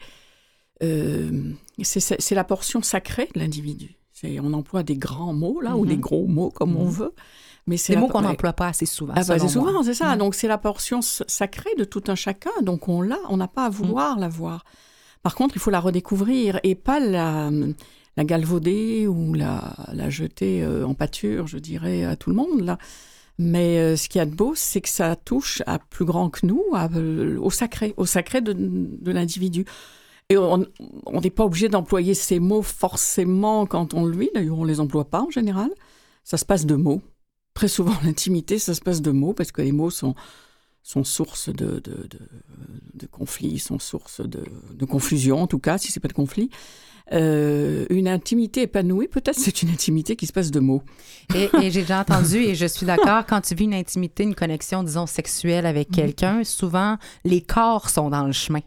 [0.84, 1.51] euh,
[1.84, 3.95] c'est, la portion sacrée de l'individu.
[4.23, 5.88] On emploie des grands mots, là, ou Mhm.
[5.89, 6.91] des gros mots, comme on Mhm.
[6.91, 7.13] veut.
[7.67, 9.13] Mais c'est Des mots qu'on n'emploie pas assez souvent.
[9.15, 10.15] Ah bah, c'est souvent, c'est ça.
[10.15, 10.19] Mm.
[10.19, 12.51] Donc c'est la portion sacrée de tout un chacun.
[12.62, 14.63] Donc on l'a, on n'a pas à vouloir la voir.
[15.23, 17.49] Par contre, il faut la redécouvrir et pas la,
[18.17, 22.62] la galvauder ou la, la jeter euh, en pâture, je dirais, à tout le monde.
[22.62, 22.77] Là.
[23.38, 26.30] Mais euh, ce qu'il y a de beau, c'est que ça touche à plus grand
[26.30, 29.65] que nous, euh, au sacré, au sacré de, de l'individu.
[30.30, 30.65] Et on
[31.22, 34.30] n'est pas obligé d'employer ces mots forcément quand on le vit.
[34.34, 35.70] D'ailleurs, on les emploie pas en général.
[36.24, 37.02] Ça se passe de mots.
[37.54, 40.15] Très souvent, l'intimité, ça se passe de mots parce que les mots sont,
[40.84, 42.20] sont source de, de, de,
[42.96, 46.50] de conflits, sont source de, de confusion, en tout cas, si c'est pas de conflit.
[47.13, 50.82] Euh, une intimité épanouie, peut-être c'est une intimité qui se passe de mots.
[51.36, 54.36] Et, et j'ai déjà entendu, et je suis d'accord, quand tu vis une intimité, une
[54.36, 55.96] connexion, disons, sexuelle avec Mhm.
[55.96, 58.62] quelqu'un, souvent, les corps sont dans le chemin.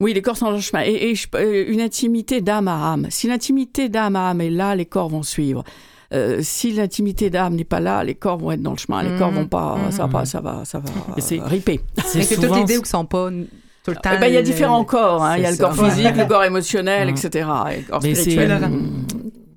[0.00, 0.82] Oui, les corps sont dans le chemin.
[0.82, 3.06] Et, euh, une intimité d'âme à âme.
[3.10, 5.62] Si l'intimité d'âme à âme est là, les corps vont suivre.
[6.12, 9.02] Euh, si l'intimité d'âme n'est pas là, les corps vont être dans le chemin.
[9.02, 9.18] Les Mhm.
[9.18, 10.12] corps vont pas, ça va Mhm.
[10.12, 11.80] pas, ça va, ça va Et c'est- riper.
[12.04, 14.10] C'est les idées qui sont pas tout le temps.
[14.14, 15.24] Eh ben, il y a différents corps.
[15.24, 15.36] hein.
[15.38, 15.88] Il y a le corps ça.
[15.90, 17.48] physique, le corps émotionnel, etc.
[17.72, 18.60] Et le corps Mais spirituel.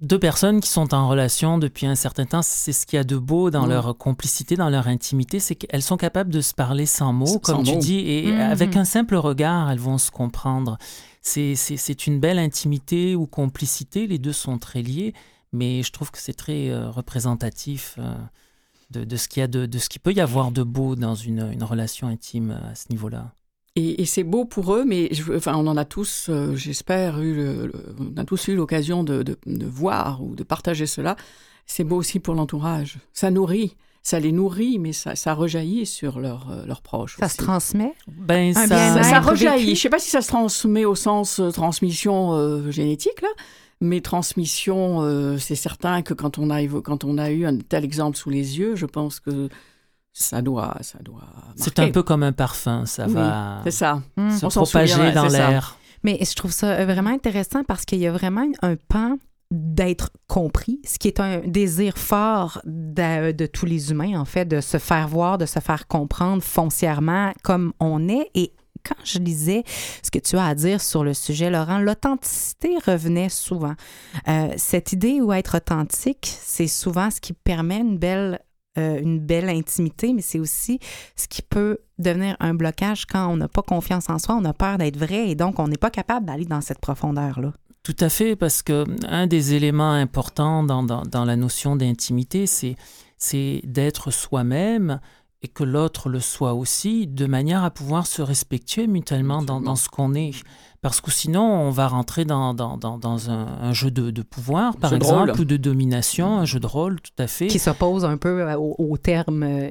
[0.02, 3.04] Deux personnes qui sont en relation depuis un certain temps, c'est ce qu'il y a
[3.04, 3.70] de beau dans Mm.
[3.70, 7.40] leur complicité, dans leur intimité, c'est qu'elles sont capables de se parler sans mots, Sans
[7.40, 7.80] comme tu mots.
[7.80, 10.78] dis, et avec un simple regard, elles vont se comprendre.
[11.22, 15.14] C'est- C'est c'est une belle intimité ou complicité, les deux sont très liés,
[15.56, 18.14] mais je trouve que c'est très euh, représentatif euh,
[18.92, 20.96] de, de ce qu'il y a de, de ce qu'il peut y avoir de beau
[20.96, 23.34] dans une, une relation intime euh, à ce niveau-là.
[23.78, 27.20] Et, et c'est beau pour eux, mais je, enfin, on en a tous, euh, j'espère,
[27.20, 30.86] eu le- le- on a tous eu l'occasion de, de- de voir ou de partager
[30.86, 31.16] cela.
[31.66, 33.00] C'est beau aussi pour l'entourage.
[33.12, 37.18] Ça nourrit, ça les nourrit, mais ça, ça rejaillit sur leurs euh, leurs proches.
[37.20, 37.36] Ça aussi.
[37.38, 37.94] se transmet.
[38.08, 39.76] Ben, Un ça, ça, bien-être ça rejaillit.
[39.76, 43.30] Je sais pas si ça se transmet au sens euh, transmission euh, génétique là,
[43.82, 47.84] mais transmission, euh, c'est certain que quand on a quand on a eu un tel
[47.84, 49.50] exemple sous les yeux, je pense que
[50.14, 51.24] ça doit ça doit.
[51.56, 54.02] c'est un peu comme un parfum, ça Oui, va C'est ça.
[54.18, 54.32] Mm.
[54.32, 55.50] se On s'en propager dans c'est ça.
[55.52, 55.78] l'air.
[56.04, 59.18] Mais je trouve ça euh, vraiment intéressant parce qu'il y a vraiment un pan
[59.52, 64.46] d'être compris, ce qui est un désir fort de, de tous les humains, en fait,
[64.46, 68.30] de se faire voir, de se faire comprendre foncièrement comme on est.
[68.34, 68.54] Et
[68.88, 69.64] quand je lisais
[70.04, 73.74] ce que tu as à dire sur le sujet, Laurent, l'authenticité revenait souvent.
[74.28, 78.40] Euh, cette idée où être authentique, c'est souvent ce qui permet une belle,
[78.78, 80.80] euh, une belle intimité, mais c'est aussi
[81.16, 84.54] ce qui peut devenir un blocage quand on n'a pas confiance en soi, on a
[84.54, 87.54] peur d'être vrai et donc on n'est pas capable d'aller dans cette profondeur-là.
[87.84, 94.10] Tout à fait, parce que un des éléments importants dans, la notion d'intimité, c'est d'être
[94.10, 95.00] soi-même
[95.42, 99.76] et que l'autre le soit aussi, de manière à pouvoir se respecter mutuellement dans, dans
[99.76, 100.32] ce qu'on est.
[100.82, 104.22] Parce que sinon, on va rentrer dans, dans, dans, dans un, un jeu de, de
[104.22, 107.48] pouvoir, par exemple, ou de domination, un jeu de rôle, tout à fait.
[107.48, 109.70] Qui s'oppose un peu euh, au, au terme euh,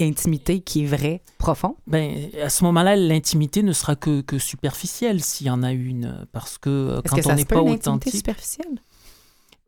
[0.00, 1.76] intimité qui est vrai, profond.
[1.86, 6.26] Ben, à ce moment-là, l'intimité ne sera que, que superficielle s'il y en a une,
[6.32, 8.14] parce que euh, quand que on n'est peut pas intimité authentique...
[8.16, 8.82] superficielle?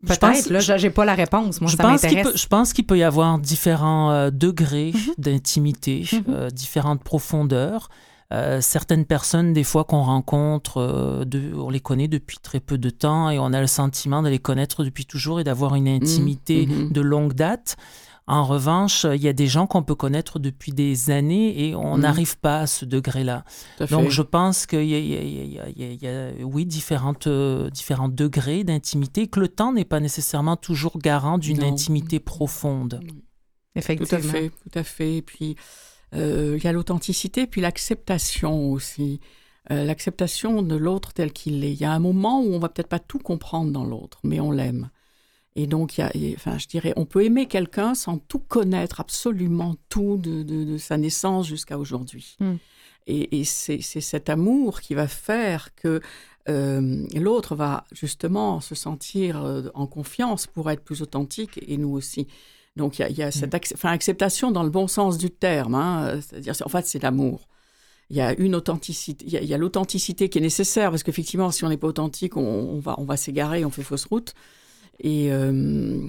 [0.02, 1.60] Je Peut-être, pense- là, j'ai pas la réponse.
[1.60, 4.92] Moi, je ça pense qu'il peut, je pense qu'il peut y avoir différents euh, degrés
[4.94, 5.14] Mhm.
[5.18, 6.22] d'intimité, Mhm.
[6.30, 7.88] euh, différentes profondeurs.
[8.32, 12.88] Euh, certaines personnes, des fois qu'on rencontre, de- on les connaît depuis très peu de
[12.88, 16.66] temps et on a le sentiment de les connaître depuis toujours et d'avoir une intimité
[16.66, 16.92] mhm.
[16.92, 17.76] de longue date.
[18.32, 21.96] En revanche, il y a des gens qu'on peut connaître depuis des années et on
[21.96, 22.00] Mhm.
[22.02, 23.44] n'arrive pas à ce degré-là.
[23.76, 25.84] Tout Donc, je pense qu'il y a, il y a- il y a- il y
[25.84, 26.06] a- il y
[26.42, 31.38] a, oui, différentes, euh, différents degrés d'intimité, que le temps n'est pas nécessairement toujours garant
[31.38, 33.00] d'une intimité profonde.
[33.04, 33.14] Tout
[33.74, 34.18] Effectivement.
[34.18, 35.16] à fait, tout à fait.
[35.16, 35.56] Et puis,
[36.14, 39.18] euh, il y a l'authenticité, puis l'acceptation aussi.
[39.72, 41.72] Euh, l'acceptation de l'autre tel qu'il est.
[41.72, 44.38] Il y a un moment où on va peut-être pas tout comprendre dans l'autre, mais
[44.40, 44.88] on l'aime.
[45.56, 48.38] Et donc, y a, y a- enfin, je dirais, on peut aimer quelqu'un sans tout
[48.38, 52.36] connaître, absolument tout, de, de- de sa naissance jusqu'à aujourd'hui.
[52.40, 52.54] Mm.
[53.06, 56.00] Et, et c'est cet amour qui va faire que
[56.48, 61.90] euh, l'autre va justement se sentir euh, en confiance pour être plus authentique, et nous
[61.90, 62.28] aussi.
[62.76, 65.18] Donc, il y a, il y a cette ac- enfin, acceptation dans le bon sens
[65.18, 65.74] du terme.
[65.74, 67.48] hein, C'est-à-dire, c'est- en fait, c'est l'amour.
[68.10, 70.90] Il y a une authenticité, il y a- il y a l'authenticité qui est nécessaire
[70.90, 73.82] parce qu'effectivement, si on n'est pas authentique, on, on va, on va s'égarer, on fait
[73.82, 74.34] fausse route.
[75.00, 76.00] Et, euh,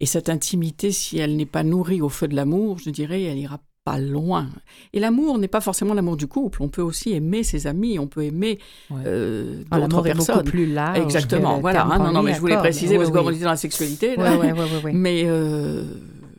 [0.00, 3.38] et cette intimité, si elle n'est pas nourrie au feu de l'amour, je dirais, elle
[3.38, 4.48] ira pas loin.
[4.92, 6.62] Et l'amour n'est pas forcément l'amour du couple.
[6.62, 8.58] On peut aussi aimer ses amis, on peut aimer
[8.90, 8.98] Ouais.
[9.06, 10.44] euh, Ah, d'autres L'amour est beaucoup personnes.
[10.44, 10.98] plus large.
[10.98, 11.84] Exactement, voilà.
[11.86, 13.34] hein, non, non, mais je voulais préciser parce Oui, qu'on oui.
[13.34, 14.14] était dans la sexualité.
[14.16, 14.36] Oui, Là.
[14.38, 14.90] oui, oui, oui, oui.
[14.94, 15.84] Mais euh,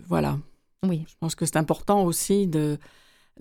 [0.08, 0.38] voilà.
[0.88, 1.04] Oui.
[1.08, 2.78] Je pense que c'est important aussi de-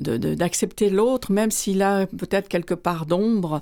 [0.00, 3.60] d'accepter l'autre, même s'il a peut-être quelque part d'ombre.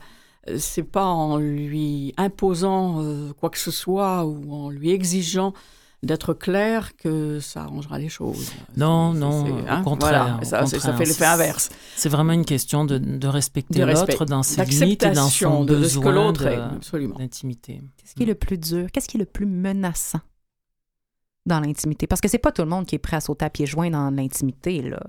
[0.49, 5.53] Euh, C'est pas en lui imposant euh, quoi que ce soit ou en lui exigeant
[6.03, 8.53] d'être clair que ça arrangera les choses.
[8.76, 10.62] Non, non, c'est- au hein, contraire, voilà.
[10.62, 11.70] au ça, fait l'effet inverse.
[11.97, 15.28] C'est vraiment une question de, de respecter De respect, l'autre dans ses limites et dans
[15.28, 16.57] son de, de ce que besoin l'autre de- est.
[16.59, 17.16] Absolument.
[17.16, 17.80] d'intimité.
[17.97, 18.86] Qu'est-ce qui est le plus dur?
[18.92, 20.20] Qu'est-ce qui est le plus menaçant
[21.47, 22.07] dans l'intimité?
[22.07, 23.90] Parce que c'est pas tout le monde qui est prêt à sauter à pieds joints
[23.90, 25.01] dans l'intimité, là.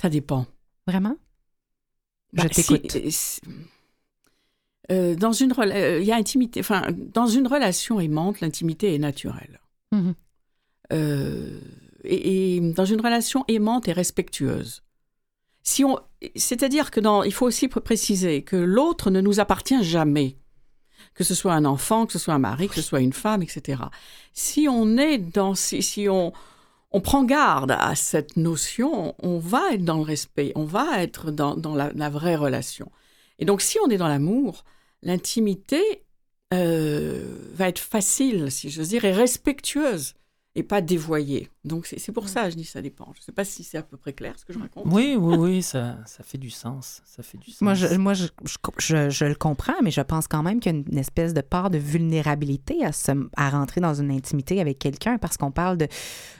[0.00, 0.46] Ça dépend.
[0.86, 1.16] Vraiment?
[2.34, 2.92] Bah, Je t'écoute.
[2.92, 3.40] si- si-
[4.90, 6.60] euh, dans une euh, il y a intimité.
[6.60, 9.60] Enfin, dans une relation aimante, l'intimité est naturelle.
[9.92, 10.14] Mhm.
[10.92, 11.60] Euh,
[12.04, 14.82] et, et dans une relation aimante et respectueuse.
[15.62, 15.98] Si on,
[16.36, 20.36] c'est-à-dire que dans, il faut aussi pr- préciser que l'autre ne nous appartient jamais,
[21.14, 23.42] que ce soit un enfant, que ce soit un mari, que ce soit une femme,
[23.42, 23.82] etc.
[24.32, 26.32] Si on est dans, si, si on,
[26.92, 31.32] on prend garde à cette notion, on va être dans le respect, on va être
[31.32, 32.92] dans, dans la, la vraie relation.
[33.40, 34.64] Et donc, si on est dans l'amour,
[35.06, 36.02] l'intimité
[36.52, 40.14] euh, va être facile, si j'ose dire, et respectueuse,
[40.58, 41.48] et pas dévoyée.
[41.64, 43.08] Donc, c'est pour ça, je dis ça dépend.
[43.14, 44.84] Je ne sais pas si c'est à peu près clair ce que je raconte.
[44.86, 47.02] Oui, oui, oui, ça, ça fait du sens.
[47.04, 47.60] Ça fait du sens.
[47.60, 50.72] Moi, je, moi je, je, je- je le comprends, mais je pense quand même qu'il
[50.72, 54.60] y a une espèce de part de vulnérabilité à, se, à rentrer dans une intimité
[54.60, 55.88] avec quelqu'un parce qu'on parle de,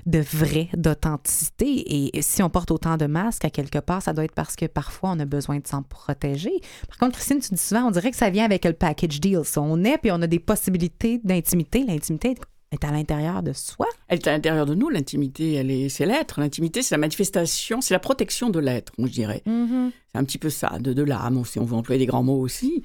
[0.06, 2.16] de vrai, d'authenticité.
[2.16, 4.66] Et si on porte autant de masques, à quelque part, ça doit être parce que
[4.66, 6.52] parfois on a besoin de s'en protéger.
[6.88, 9.40] Par contre, Christine, tu dis souvent, on dirait que ça vient avec le package deal.
[9.44, 9.60] Ça.
[9.60, 11.84] On est, puis on a des possibilités d'intimité.
[11.84, 12.34] L'intimité
[12.72, 13.86] est à l'intérieur de soi.
[14.08, 16.40] Elle est à l'intérieur de nous, l'intimité, elle est, c'est l'être.
[16.40, 19.42] L'intimité, c'est la manifestation, c'est la protection de l'être, je dirais.
[19.44, 22.40] C'est un petit peu ça, de, de l'âme, si on veut employer des grands mots
[22.40, 22.82] aussi.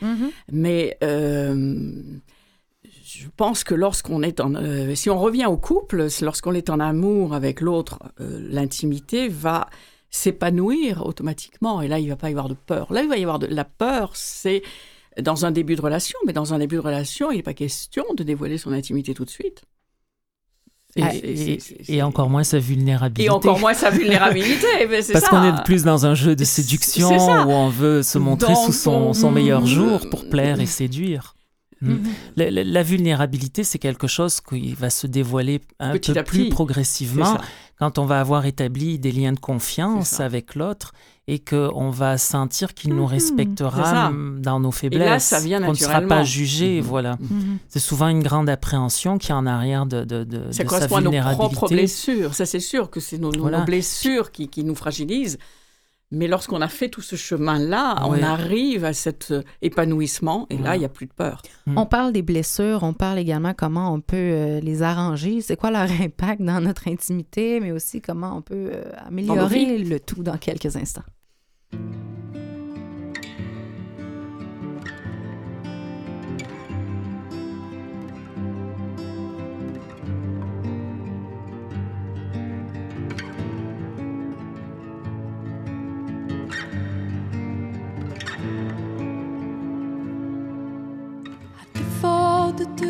[0.51, 1.93] Mais euh,
[3.03, 4.55] je pense que lorsqu'on est en...
[4.55, 9.27] euh, si on revient au couple, c'est lorsqu'on est en amour avec l'autre, euh, l'intimité
[9.27, 9.67] va
[10.09, 11.81] s'épanouir automatiquement.
[11.81, 12.91] Et là, il ne va pas y avoir de peur.
[12.93, 14.61] Là, il va y avoir de la peur, c'est
[15.19, 16.17] dans un début de relation.
[16.25, 19.25] Mais dans un début de relation, il n'est pas question de dévoiler son intimité tout
[19.25, 19.63] de suite.
[21.87, 23.23] Et, encore moins sa vulnérabilité.
[23.23, 24.67] et encore moins sa vulnérabilité.
[24.89, 28.53] mais Parce qu'on est plus dans un jeu de séduction où on veut se montrer
[28.55, 30.09] sous son, on- son meilleur jour Mm.
[30.09, 31.35] pour plaire et séduire.
[31.81, 31.91] Mm.
[31.93, 32.03] Mhm.
[32.35, 36.39] La, la- la vulnérabilité, c'est quelque chose qui va se dévoiler un Petit peu plus
[36.43, 36.49] petit.
[36.49, 37.37] Progressivement.
[37.81, 40.23] Quand on va avoir établi des liens de confiance ça.
[40.25, 40.93] avec l'autre
[41.27, 43.07] et qu'on va sentir qu'il nous Mhm.
[43.09, 43.13] Ça.
[43.15, 45.23] respectera dans nos faiblesses.
[45.23, 46.79] ça vient qu'on ne sera pas jugé.
[46.79, 46.87] Mhm.
[46.87, 47.17] Voilà.
[47.19, 47.57] Mhm.
[47.69, 50.63] C'est souvent une grande appréhension qui est en arrière de, de, de, Ça de sa
[50.65, 51.55] correspond à nos vulnérabilité.
[51.55, 52.35] propres blessures.
[52.35, 53.59] Ça, c'est sûr que c'est nos, nos- Voilà.
[53.59, 55.39] nos blessures qui, qui nous fragilisent.
[56.13, 58.19] Mais lorsqu'on a fait tout ce chemin-là, Ouais.
[58.19, 61.41] on arrive à cet euh, épanouissement et là, il n'y a plus de peur.
[61.67, 61.77] Mm.
[61.77, 65.71] On parle des blessures, on parle également comment on peut euh, les arranger, c'est quoi
[65.71, 70.37] leur impact dans notre intimité, mais aussi comment on peut euh, améliorer le tout dans
[70.37, 71.03] quelques instants.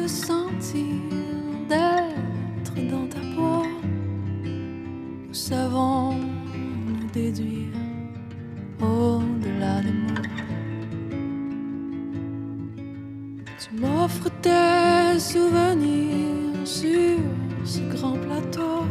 [0.08, 0.86] Sentir,
[1.70, 3.66] d'être dans ta peau,
[4.44, 7.74] nous savons nous déduire
[8.82, 10.22] au-delà des mots.
[13.60, 17.18] Tu m'offres tes souvenirs sur
[17.64, 18.86] ce grand plateau.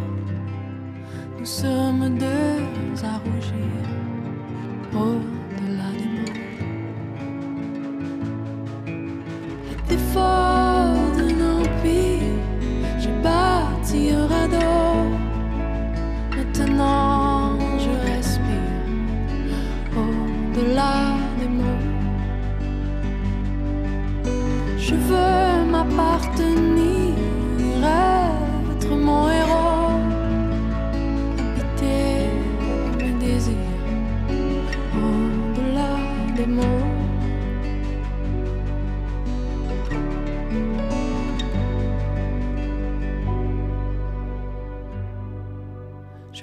[1.38, 3.70] Nous sommes deux à rougir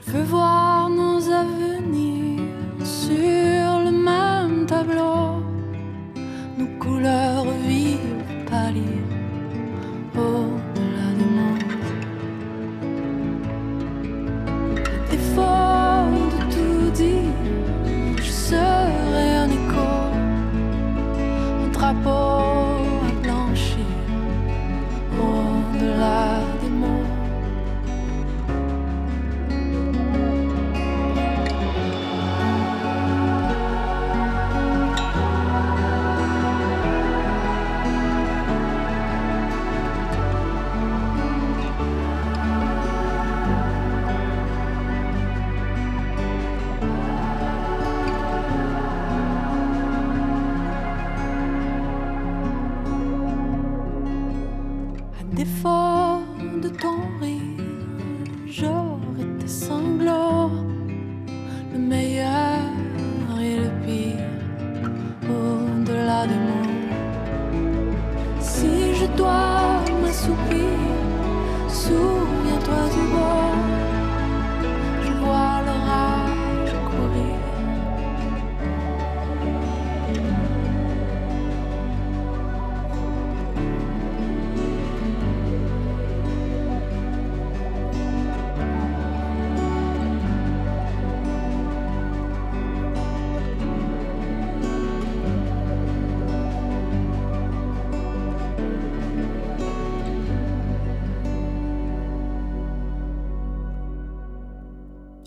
[0.08, 0.24] Je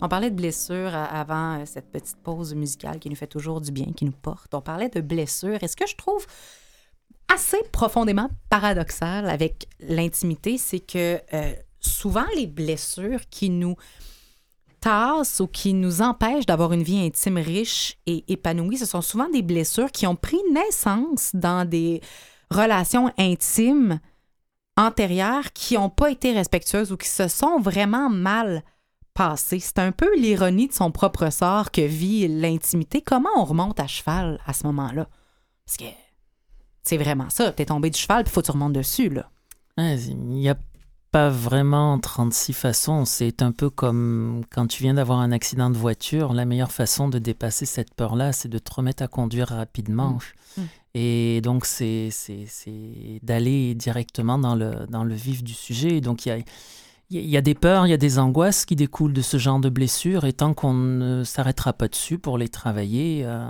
[0.01, 3.61] On parlait de blessures a- avant euh, cette petite pause musicale qui nous fait toujours
[3.61, 4.53] du bien, qui nous porte.
[4.53, 5.61] On parlait de blessures.
[5.63, 6.25] Et ce que je trouve
[7.33, 13.75] assez profondément paradoxal avec l'intimité, c'est que euh, souvent les blessures qui nous
[14.81, 19.29] tassent ou qui nous empêchent d'avoir une vie intime riche et épanouie, ce sont souvent
[19.29, 22.01] des blessures qui ont pris naissance dans des
[22.49, 23.99] relations intimes
[24.77, 28.63] antérieures qui n'ont pas été respectueuses ou qui se sont vraiment mal
[29.37, 33.01] C'est un peu l'ironie de son propre sort que vit l'intimité.
[33.01, 35.07] Comment on remonte à cheval à ce moment-là?
[35.65, 35.95] Parce que
[36.83, 37.51] c'est vraiment ça.
[37.51, 39.29] T'es tombé du cheval, puis faut que tu remontes dessus, là.
[39.77, 40.57] Ouais, Il n'y a
[41.11, 43.05] pas vraiment 36 façons.
[43.05, 46.33] C'est un peu comme quand tu viens d'avoir un accident de voiture.
[46.33, 50.19] La meilleure façon de dépasser cette peur-là, c'est de te remettre à conduire rapidement.
[50.57, 50.61] Mm.
[50.93, 52.09] Et donc, c'est
[53.23, 56.01] d'aller directement dans le, dans le vif du sujet.
[56.01, 56.37] Donc, il y a,
[57.11, 59.59] il y a des peurs, il y a des angoisses qui découlent de ce genre
[59.59, 60.25] de blessures.
[60.25, 63.45] Et tant qu'on ne s'arrêtera pas dessus pour les travailler, euh,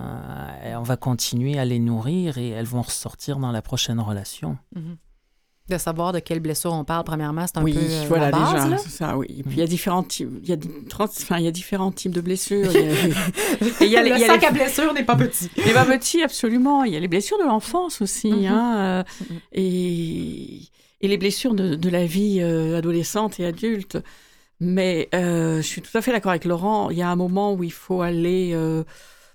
[0.77, 4.57] on va continuer à les nourrir et elles vont ressortir dans la prochaine relation.
[5.69, 8.31] De savoir de quelle blessure on parle, premièrement, c'est un oui, peu euh, voilà la
[8.31, 8.77] base, déjà, là.
[8.77, 9.27] c'est ça, oui.
[9.39, 11.47] Et puis il y a différents types, il y a, di- trente- enfin, il y
[11.47, 12.69] a différents types de blessures.
[12.75, 12.91] Il y a,
[13.81, 15.15] et il y a les- le il y a sac les- à blessures n'est pas
[15.15, 15.49] petit.
[15.65, 16.83] Les pas petits, absolument.
[16.83, 18.45] Il y a les blessures de l'enfance aussi, Mhm.
[18.47, 19.39] hein, euh, Mhm.
[19.53, 20.59] et,
[21.01, 23.97] et les blessures de, la vie euh, adolescente et adulte.
[24.59, 26.91] Mais euh, je suis tout à fait d'accord avec Laurent.
[26.91, 28.83] Il y a un moment où il faut aller, euh,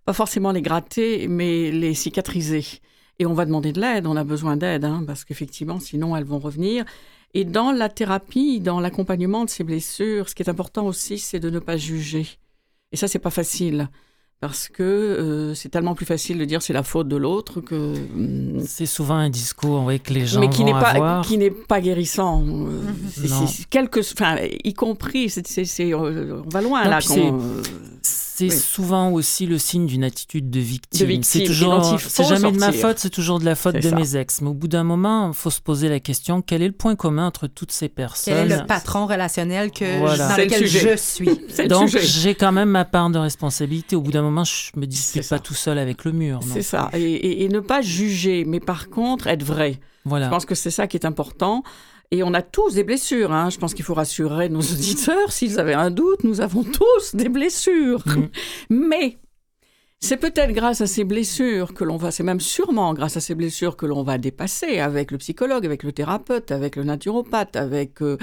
[0.05, 2.65] pas forcément les gratter, mais les cicatriser.
[3.19, 4.07] Et on va demander de l'aide.
[4.07, 6.85] On a besoin d'aide, hein, parce qu'effectivement, sinon elles vont revenir.
[7.35, 11.41] Et dans la thérapie, dans l'accompagnement de ces blessures, ce qui est important aussi, c'est
[11.41, 12.27] de ne pas juger.
[12.93, 13.89] Et ça, c'est pas facile
[14.41, 17.75] parce que euh, c'est tellement plus facile de dire c'est la faute de l'autre que
[17.95, 21.25] hum, C'est souvent un discours oui, que les gens mais qui n'est pas avoir.
[21.25, 22.81] qui n'est pas guérissant euh,
[23.11, 27.01] c'est- quelque enfin y compris c'est on va loin Non, là
[28.37, 28.51] c'est- Oui.
[28.51, 31.23] souvent aussi le signe d'une attitude de victime.
[31.23, 33.95] C'est toujours, c'est jamais de ma faute, c'est toujours de la faute de ça.
[33.97, 34.41] mes ex.
[34.43, 36.97] Mais au bout d'un moment, il faut se poser la question quel est le point
[36.97, 40.29] commun entre toutes ces personnes Quel est le patron relationnel que Voilà.
[40.29, 41.27] dans le lequel je suis?
[41.59, 43.97] le Donc j'ai quand même ma part de responsabilité.
[43.97, 45.39] Au bout d'un moment, je me dis C'est pas ça.
[45.39, 46.41] tout seul avec le mur.
[46.53, 50.27] c'est ça et, et- et ne pas juger mais par contre être vrai Voilà.
[50.27, 51.63] Je pense que c'est ça qui est important.
[52.11, 53.33] Et on a tous des blessures.
[53.33, 53.51] Hein.
[53.51, 55.33] Je pense qu'il faut rassurer nos auditeurs.
[55.33, 58.03] S'ils avaient un doute, nous avons tous des blessures.
[58.07, 58.29] Mhm.
[58.71, 59.19] Mais
[59.99, 63.35] c'est peut-être grâce à ces blessures que l'on va, c'est même sûrement grâce à ces
[63.35, 68.03] blessures que l'on va dépasser avec le psychologue, avec le thérapeute, avec le naturopathe, avec
[68.03, 68.19] euh,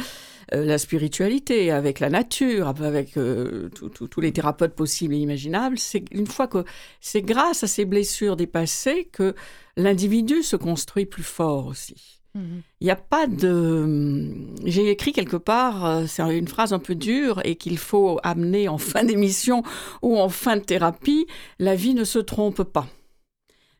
[0.54, 5.80] euh, la spiritualité, avec la nature, avec euh, tous les thérapeutes possibles et imaginables.
[5.80, 6.64] C'est une fois que
[7.02, 9.34] c'est grâce à ces blessures dépassées que
[9.76, 12.13] l'individu se construit plus fort aussi.
[12.36, 14.34] Il n'y a pas de.
[14.66, 18.68] J'ai écrit quelque part, euh, c'est une phrase un peu dure et qu'il faut amener
[18.68, 19.64] en fin d'émission
[20.02, 21.28] ou en fin de thérapie.
[21.60, 22.88] La vie ne se trompe pas.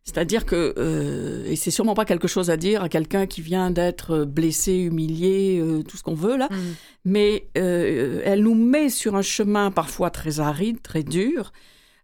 [0.04, 3.72] C'est-à-dire que, euh, et c'est sûrement pas quelque chose à dire à quelqu'un qui vient
[3.72, 6.50] d'être blessé, humilié, euh, tout ce qu'on veut là,
[7.06, 11.54] mais euh, elle nous met sur un chemin parfois très aride, très dur,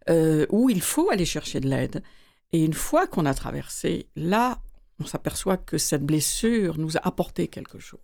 [0.08, 2.02] euh, où il faut aller chercher de l'aide.
[2.52, 4.58] Et une fois qu'on a traversé, là,
[5.00, 8.00] on s'aperçoit que cette blessure nous a apporté quelque chose.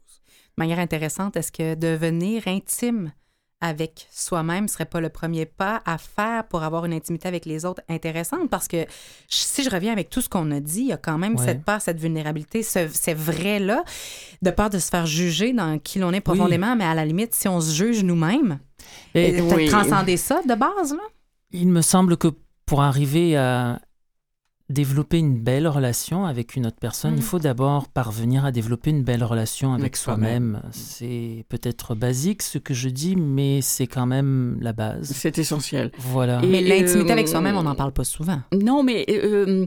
[0.56, 3.12] De manière intéressante, est-ce que devenir intime
[3.62, 7.64] avec soi-même serait pas le premier pas à faire pour avoir une intimité avec les
[7.64, 8.48] autres intéressante?
[8.50, 8.84] Parce que
[9.28, 11.44] si je reviens avec tout ce qu'on a dit, il y a quand même Ouais.
[11.44, 13.82] cette peur, cette vulnérabilité, ce, c'est vrai-là,
[14.42, 17.34] de peur de se faire juger dans qui l'on est profondément, mais à la limite,
[17.34, 18.58] si on se juge nous-mêmes,
[19.14, 19.66] Et peut-être oui.
[19.68, 21.02] transcender ça de base, là?
[21.52, 22.28] il me semble que
[22.66, 23.80] pour arriver à
[24.68, 29.04] développer une belle relation avec une autre personne, il faut d'abord parvenir à développer une
[29.04, 30.60] belle relation avec, Avec soi-même.
[30.72, 35.12] C'est peut-être basique ce que je dis, mais c'est quand même la base.
[35.14, 35.92] C'est essentiel.
[35.98, 36.40] Voilà.
[36.42, 38.40] Et- Mais l'intimité euh, avec soi-même, on n'en parle pas souvent.
[38.52, 39.66] Non, mais euh,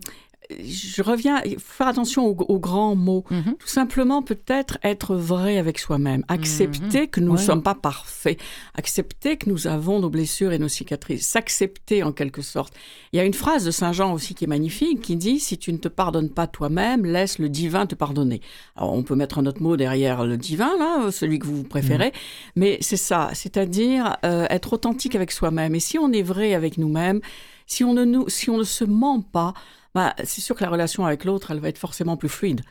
[0.64, 3.24] je reviens, il faut faire attention aux, aux grands mots.
[3.30, 3.56] Mhm.
[3.60, 6.24] Tout simplement, peut-être être vrai avec soi-même.
[6.28, 7.44] Accepter que nous ne Ouais.
[7.44, 8.40] sommes pas parfaits.
[8.76, 11.28] Accepter que nous avons nos blessures et nos cicatrices.
[11.28, 12.74] S'accepter en quelque sorte.
[13.14, 15.58] Il y a une phrase de Saint Jean aussi qui est magnifique qui dit Si
[15.58, 18.42] tu ne te pardonnes pas toi-même, laisse le divin te pardonner.
[18.76, 22.12] Alors, on peut mettre un autre mot derrière le divin, là, celui que vous préférez.
[22.56, 23.30] Mais c'est ça.
[23.34, 25.76] C'est-à-dire euh, être authentique avec soi-même.
[25.76, 27.22] Et si on est vrai avec nous-mêmes,
[27.68, 29.54] si on ne, nous, si on ne se ment pas,
[29.96, 32.62] bah, c'est sûr que la relation avec l'autre, elle va être forcément plus fluide.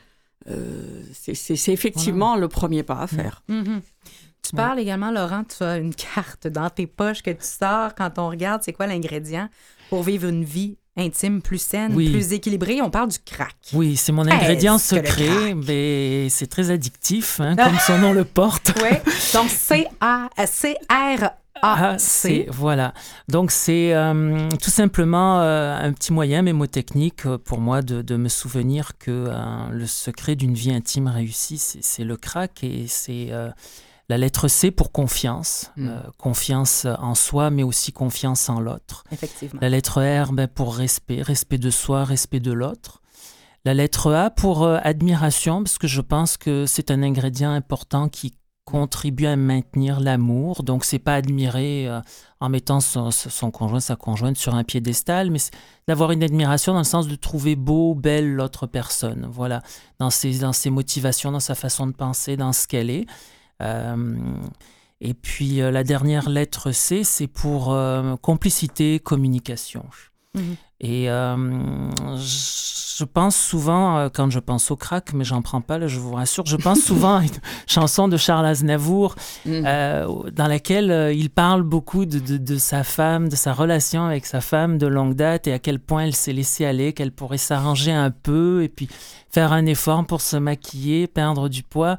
[0.49, 3.43] Euh, c'est- effectivement le premier pas à faire.
[3.49, 3.81] Mhm.
[4.41, 8.17] Tu parles également, Laurent, tu as une carte dans tes poches que tu sors quand
[8.19, 9.49] on regarde c'est quoi l'ingrédient
[9.89, 12.11] pour vivre une vie intime plus saine, Oui.
[12.11, 12.81] plus équilibrée.
[12.81, 13.55] On parle du crack.
[13.73, 18.71] Oui, c'est mon ingrédient secret, mais c'est très addictif, hein, comme son nom le porte.
[18.81, 18.97] Oui.
[19.33, 20.29] Donc, C-A-
[21.61, 22.93] Ah, c'est voilà.
[23.27, 28.15] Donc c'est euh, tout simplement euh, un petit moyen mémotechnique euh, pour moi de, de
[28.15, 29.33] me souvenir que euh,
[29.69, 33.27] le secret d'une vie intime réussie, c'est le crack et c'est
[34.09, 35.87] la lettre C pour confiance, Mm.
[35.87, 39.03] Euh, confiance en soi, mais aussi confiance en l'autre.
[39.11, 39.59] Effectivement.
[39.61, 43.01] La lettre R ben, pour respect, respect de soi, respect de l'autre.
[43.65, 48.09] La lettre A pour euh, admiration, parce que je pense que c'est un ingrédient important
[48.09, 48.35] qui
[48.65, 50.63] contribue à maintenir l'amour.
[50.63, 52.01] Donc, c'est pas admirer euh,
[52.39, 55.39] en mettant son, son conjoint, sa conjointe sur un piédestal, mais
[55.87, 59.27] d'avoir une admiration dans le sens de trouver beau, belle l'autre personne.
[59.31, 59.61] Voilà,
[59.99, 63.05] dans ses, dans ses motivations, dans sa façon de penser, dans ce qu'elle est.
[63.61, 64.15] Euh,
[65.01, 69.85] et puis, euh, la dernière lettre C, c'est pour euh, complicité, communication.
[70.35, 70.55] Mhm.
[70.81, 75.87] Et euh, je pense souvent, quand je pense au crack, mais j'en prends pas, là,
[75.87, 77.29] je vous rassure, je pense souvent à une
[77.67, 79.15] chanson de Charles Aznavour
[79.47, 84.25] euh, dans laquelle il parle beaucoup de, de- de sa femme, de sa relation avec
[84.25, 87.37] sa femme de longue date et à quel point elle s'est laissée aller, qu'elle pourrait
[87.37, 88.87] s'arranger un peu et puis
[89.31, 91.97] faire un effort pour se maquiller, perdre du poids.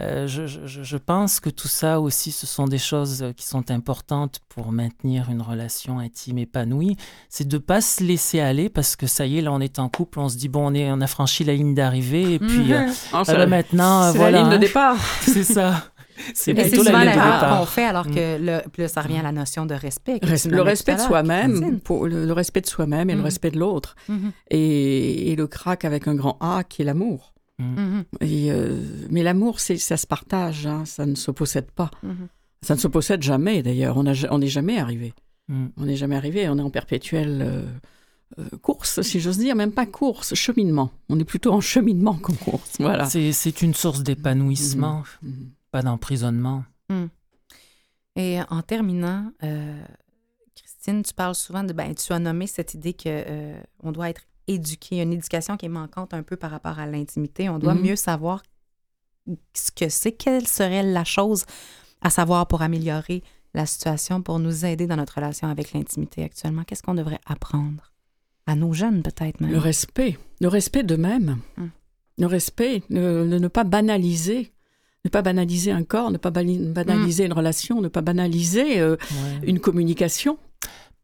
[0.00, 4.38] Euh, je, je- pense que tout ça aussi, ce sont des choses qui sont importantes
[4.48, 6.96] pour maintenir une relation intime épanouie.
[7.28, 9.88] C'est de pas se laisser aller parce que ça y est, là, on est en
[9.90, 12.72] couple, on se dit, bon, on, est, on a franchi la ligne d'arrivée et puis
[12.72, 12.88] euh.
[13.12, 14.38] Ah, là, maintenant, euh, c'est voilà.
[14.38, 14.58] la ligne de hein.
[14.58, 14.96] départ.
[15.20, 15.84] C'est ça.
[16.34, 18.14] C'est plutôt souvent la de l'erreur qu'on fait, alors Mm.
[18.14, 20.20] que le, puis là, ça revient à la notion de respect.
[20.20, 21.80] que Res- tu le respect de Francine.
[21.80, 23.24] pour le, le respect de soi-même et le Mhm.
[23.24, 23.94] respect de l'autre.
[24.08, 24.32] Mhm.
[24.50, 27.32] Et, et le crack avec un grand A qui est l'amour.
[27.58, 28.04] Mhm.
[28.20, 31.90] Et, euh, mais l'amour, c'est ça se partage, hein, ça ne se possède pas.
[32.62, 33.96] Ça ne se possède jamais d'ailleurs.
[33.96, 34.04] On
[34.38, 35.12] n'est jamais arrivé.
[35.48, 35.66] Mm.
[35.76, 36.48] On n'est jamais arrivé.
[36.48, 37.62] On est en perpétuelle euh,
[38.38, 40.90] euh, course, si j'ose dire, même pas course, cheminement.
[41.10, 42.76] On est plutôt en cheminement qu'en course.
[42.80, 43.04] Voilà.
[43.06, 45.02] C'est- C'est une source d'épanouissement.
[45.72, 46.62] Pas d'emprisonnement.
[48.14, 49.82] Et en terminant, euh,
[50.54, 54.10] Christine, tu parles souvent de, ben, tu as nommé cette idée que euh, on doit
[54.10, 56.86] être éduqué, Il y a une éducation qui est manquante un peu par rapport à
[56.86, 57.48] l'intimité.
[57.48, 57.82] On doit Mhm.
[57.82, 58.42] mieux savoir
[59.54, 61.46] ce que c'est, quelle serait la chose
[62.02, 63.22] à savoir pour améliorer
[63.54, 66.64] la situation, pour nous aider dans notre relation avec l'intimité actuellement.
[66.64, 67.92] Qu'est-ce qu'on devrait apprendre
[68.46, 69.52] à nos jeunes peut-être même?
[69.52, 70.18] Le respect.
[70.40, 71.38] Le respect d'eux-mêmes.
[71.56, 71.70] Hum.
[72.18, 72.82] Le respect.
[72.90, 74.52] Ne, ne- ne pas banaliser.
[75.04, 79.48] Ne pas banaliser un corps, ne pas banaliser une relation, ne pas banaliser euh, Ouais.
[79.48, 80.38] une communication.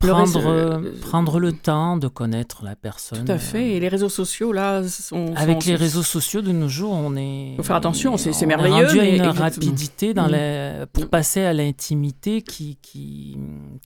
[0.04, 3.24] Le Prendre, reste, euh, euh, prendre le temps de connaître la personne.
[3.24, 3.72] Tout à fait.
[3.72, 5.34] Et les réseaux sociaux, là, sont.
[5.34, 7.54] Avec sont- les réseaux sociaux de nos jours, on est.
[7.56, 9.42] Faut faire attention, c'est- merveilleux, rendu à mais une exactement.
[9.42, 10.30] rapidité dans Mm.
[10.30, 11.08] la- pour Mm.
[11.08, 13.36] passer à l'intimité qui, qui,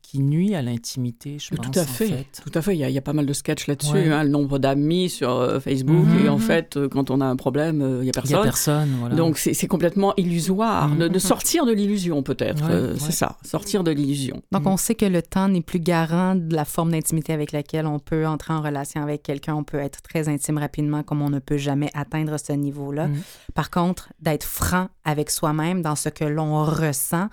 [0.03, 1.65] qui nuit à l'intimité, je pense.
[1.71, 2.07] Tout à en fait.
[2.09, 2.43] fait.
[2.45, 2.75] Tout à fait.
[2.75, 3.93] Il y a, il y a pas mal de sketchs là-dessus.
[3.95, 4.11] Ouais.
[4.11, 6.05] hein, le nombre d'amis sur euh, Facebook.
[6.07, 6.27] Mhm.
[6.27, 8.11] Et en fait, euh, quand on a un problème, euh, il y a Il n'y
[8.13, 8.37] personne.
[8.39, 8.89] a personne.
[9.01, 9.15] Voilà.
[9.15, 10.89] Donc c'est complètement illusoire.
[10.89, 10.99] Mhm.
[10.99, 12.63] De, de sortir de l'illusion, peut-être.
[12.67, 12.99] Ouais, Euh, ouais.
[12.99, 13.39] C'est ça.
[13.47, 14.43] Sortir de l'illusion.
[14.53, 17.99] Donc, on sait que le temps n'est plus de la forme d'intimité avec laquelle on
[17.99, 19.55] peut entrer en relation avec quelqu'un.
[19.55, 23.09] On peut être très intime rapidement, comme on ne peut jamais atteindre ce niveau-là.
[23.09, 23.23] Mm.
[23.55, 27.29] Par contre, d'être franc avec soi-même dans ce que l'on ressent,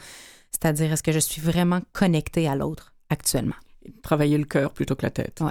[0.51, 3.55] c'est-à-dire est-ce que je suis vraiment connecté à l'autre actuellement?
[4.03, 5.41] Travailler le cœur plutôt que la tête.
[5.41, 5.49] Ouais.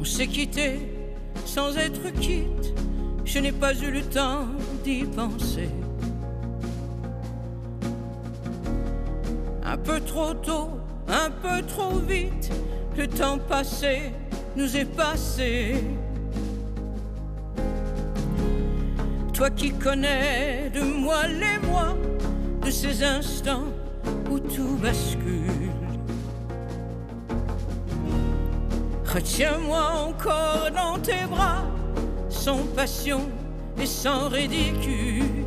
[0.00, 0.78] On s'est quitté
[1.44, 2.87] sans être quitte.
[3.30, 4.46] Je n'ai pas eu le temps
[4.82, 5.68] d'y penser.
[9.62, 10.70] Un peu trop tôt,
[11.06, 12.50] un peu trop vite,
[12.96, 14.14] le temps passé
[14.56, 15.74] nous est passé.
[19.34, 21.94] Toi qui connais de moi les mois,
[22.64, 23.68] de ces instants
[24.30, 25.70] où tout bascule.
[29.04, 31.64] Retiens-moi encore dans tes bras,
[32.48, 33.20] sans passion
[33.78, 35.44] et sans ridicule.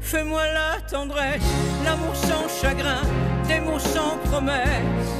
[0.00, 1.52] Fais-moi la tendresse,
[1.84, 3.02] l'amour sans chagrin,
[3.46, 5.12] des mots sans promesse.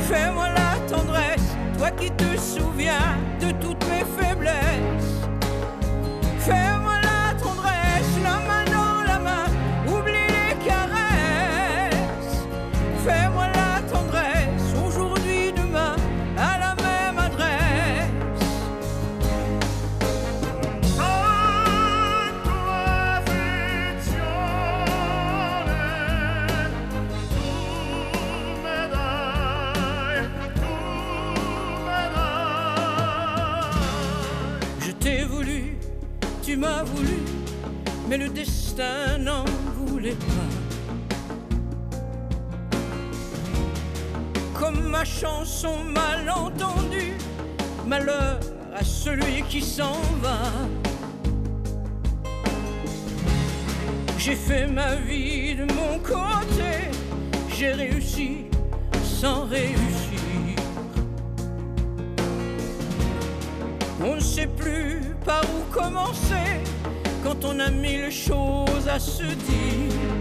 [0.00, 5.14] Fais-moi la tendresse, toi qui te souviens de toutes mes faiblesses.
[6.40, 6.97] Fais-moi
[44.98, 47.14] ma chanson mal entendue,
[47.86, 48.40] malheur
[48.74, 50.40] à celui qui s'en va.
[54.18, 56.90] J'ai fait ma vie de mon côté,
[57.56, 58.46] j'ai réussi
[59.04, 60.56] sans réussir.
[64.04, 66.48] On ne sait plus par où commencer
[67.22, 70.17] quand on a mille choses à se dire.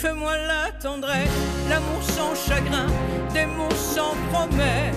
[0.00, 1.28] Fais-moi la tendresse,
[1.68, 2.86] l'amour sans chagrin,
[3.34, 4.94] des mots sans promesse.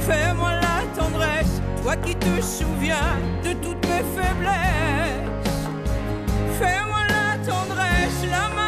[0.00, 5.62] Fais-moi la tendresse, toi qui te souviens de toutes mes faiblesses.
[6.58, 8.63] Fais-moi la tendresse, la main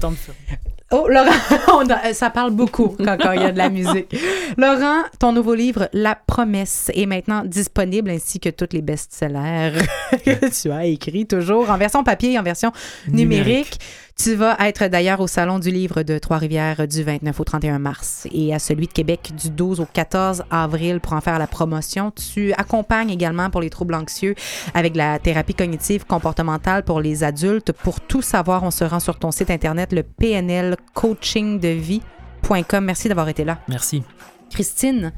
[0.00, 0.34] T'as le temps de faire.
[0.92, 1.30] Oh, Laurent,
[1.84, 4.12] on a- ça parle beaucoup quand, quand il y a de la musique.
[4.58, 9.72] Laurent, ton nouveau livre, La Promesse, est maintenant disponible, ainsi que tous les best-sellers
[10.24, 12.72] que tu as écrits, toujours en version papier et en version
[13.06, 13.44] numérique.
[13.44, 13.78] Numérique.
[14.22, 18.28] Tu vas être d'ailleurs au Salon du livre de Trois-Rivières du 29 au 31 mars
[18.30, 22.10] et à celui de Québec du 12 au 14 avril pour en faire la promotion.
[22.10, 24.34] Tu accompagnes également pour les troubles anxieux
[24.74, 27.72] avec la thérapie cognitive comportementale pour les adultes.
[27.72, 32.84] Pour tout savoir, on se rend sur ton site internet, le pnlcoachingdevie.com.
[32.84, 33.56] Merci d'avoir été là.
[33.68, 34.02] Merci.
[34.50, 35.14] Christine,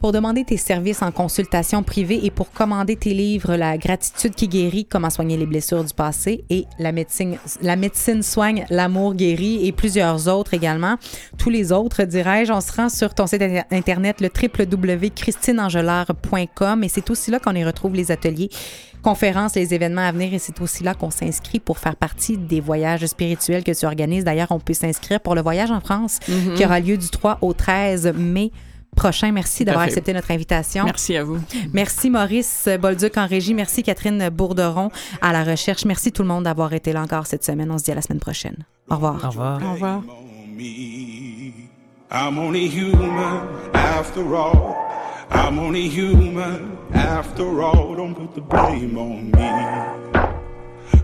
[0.00, 4.48] pour demander tes services en consultation privée et pour commander tes livres La gratitude qui
[4.48, 9.66] guérit, comment soigner les blessures du passé et La médecine, la médecine soigne, l'amour guérit
[9.66, 10.96] et plusieurs autres également.
[11.38, 16.88] Tous les autres, dirais-je, on se rend sur ton site inter- internet le www.christineangelard.com et
[16.88, 18.50] c'est aussi là qu'on y retrouve les ateliers
[19.02, 22.60] conférences, les événements à venir et c'est aussi là qu'on s'inscrit pour faire partie des
[22.60, 24.24] voyages spirituels que tu organises.
[24.24, 26.18] D'ailleurs, on peut s'inscrire pour le voyage en France
[26.56, 28.50] qui aura lieu du 3 au 13 mai
[28.96, 29.30] prochain.
[29.30, 30.84] Merci d'avoir accepté notre invitation.
[30.84, 31.38] Merci à vous.
[31.72, 33.54] Merci Maurice Bolduc en régie.
[33.54, 34.90] Merci Catherine Bourderon
[35.20, 35.84] à la recherche.
[35.84, 37.70] Merci tout le monde d'avoir été là encore cette semaine.
[37.70, 38.56] On se dit à la semaine prochaine.
[38.90, 39.24] Au revoir.
[39.24, 39.62] Au revoir.
[39.62, 40.02] Au revoir.
[40.08, 41.70] on me.
[42.10, 44.76] I'm only human after all.
[45.30, 47.94] I'm only human after all.
[47.94, 50.06] Don't put the blame on me.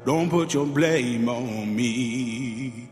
[0.04, 2.88] Don't put your blame on me.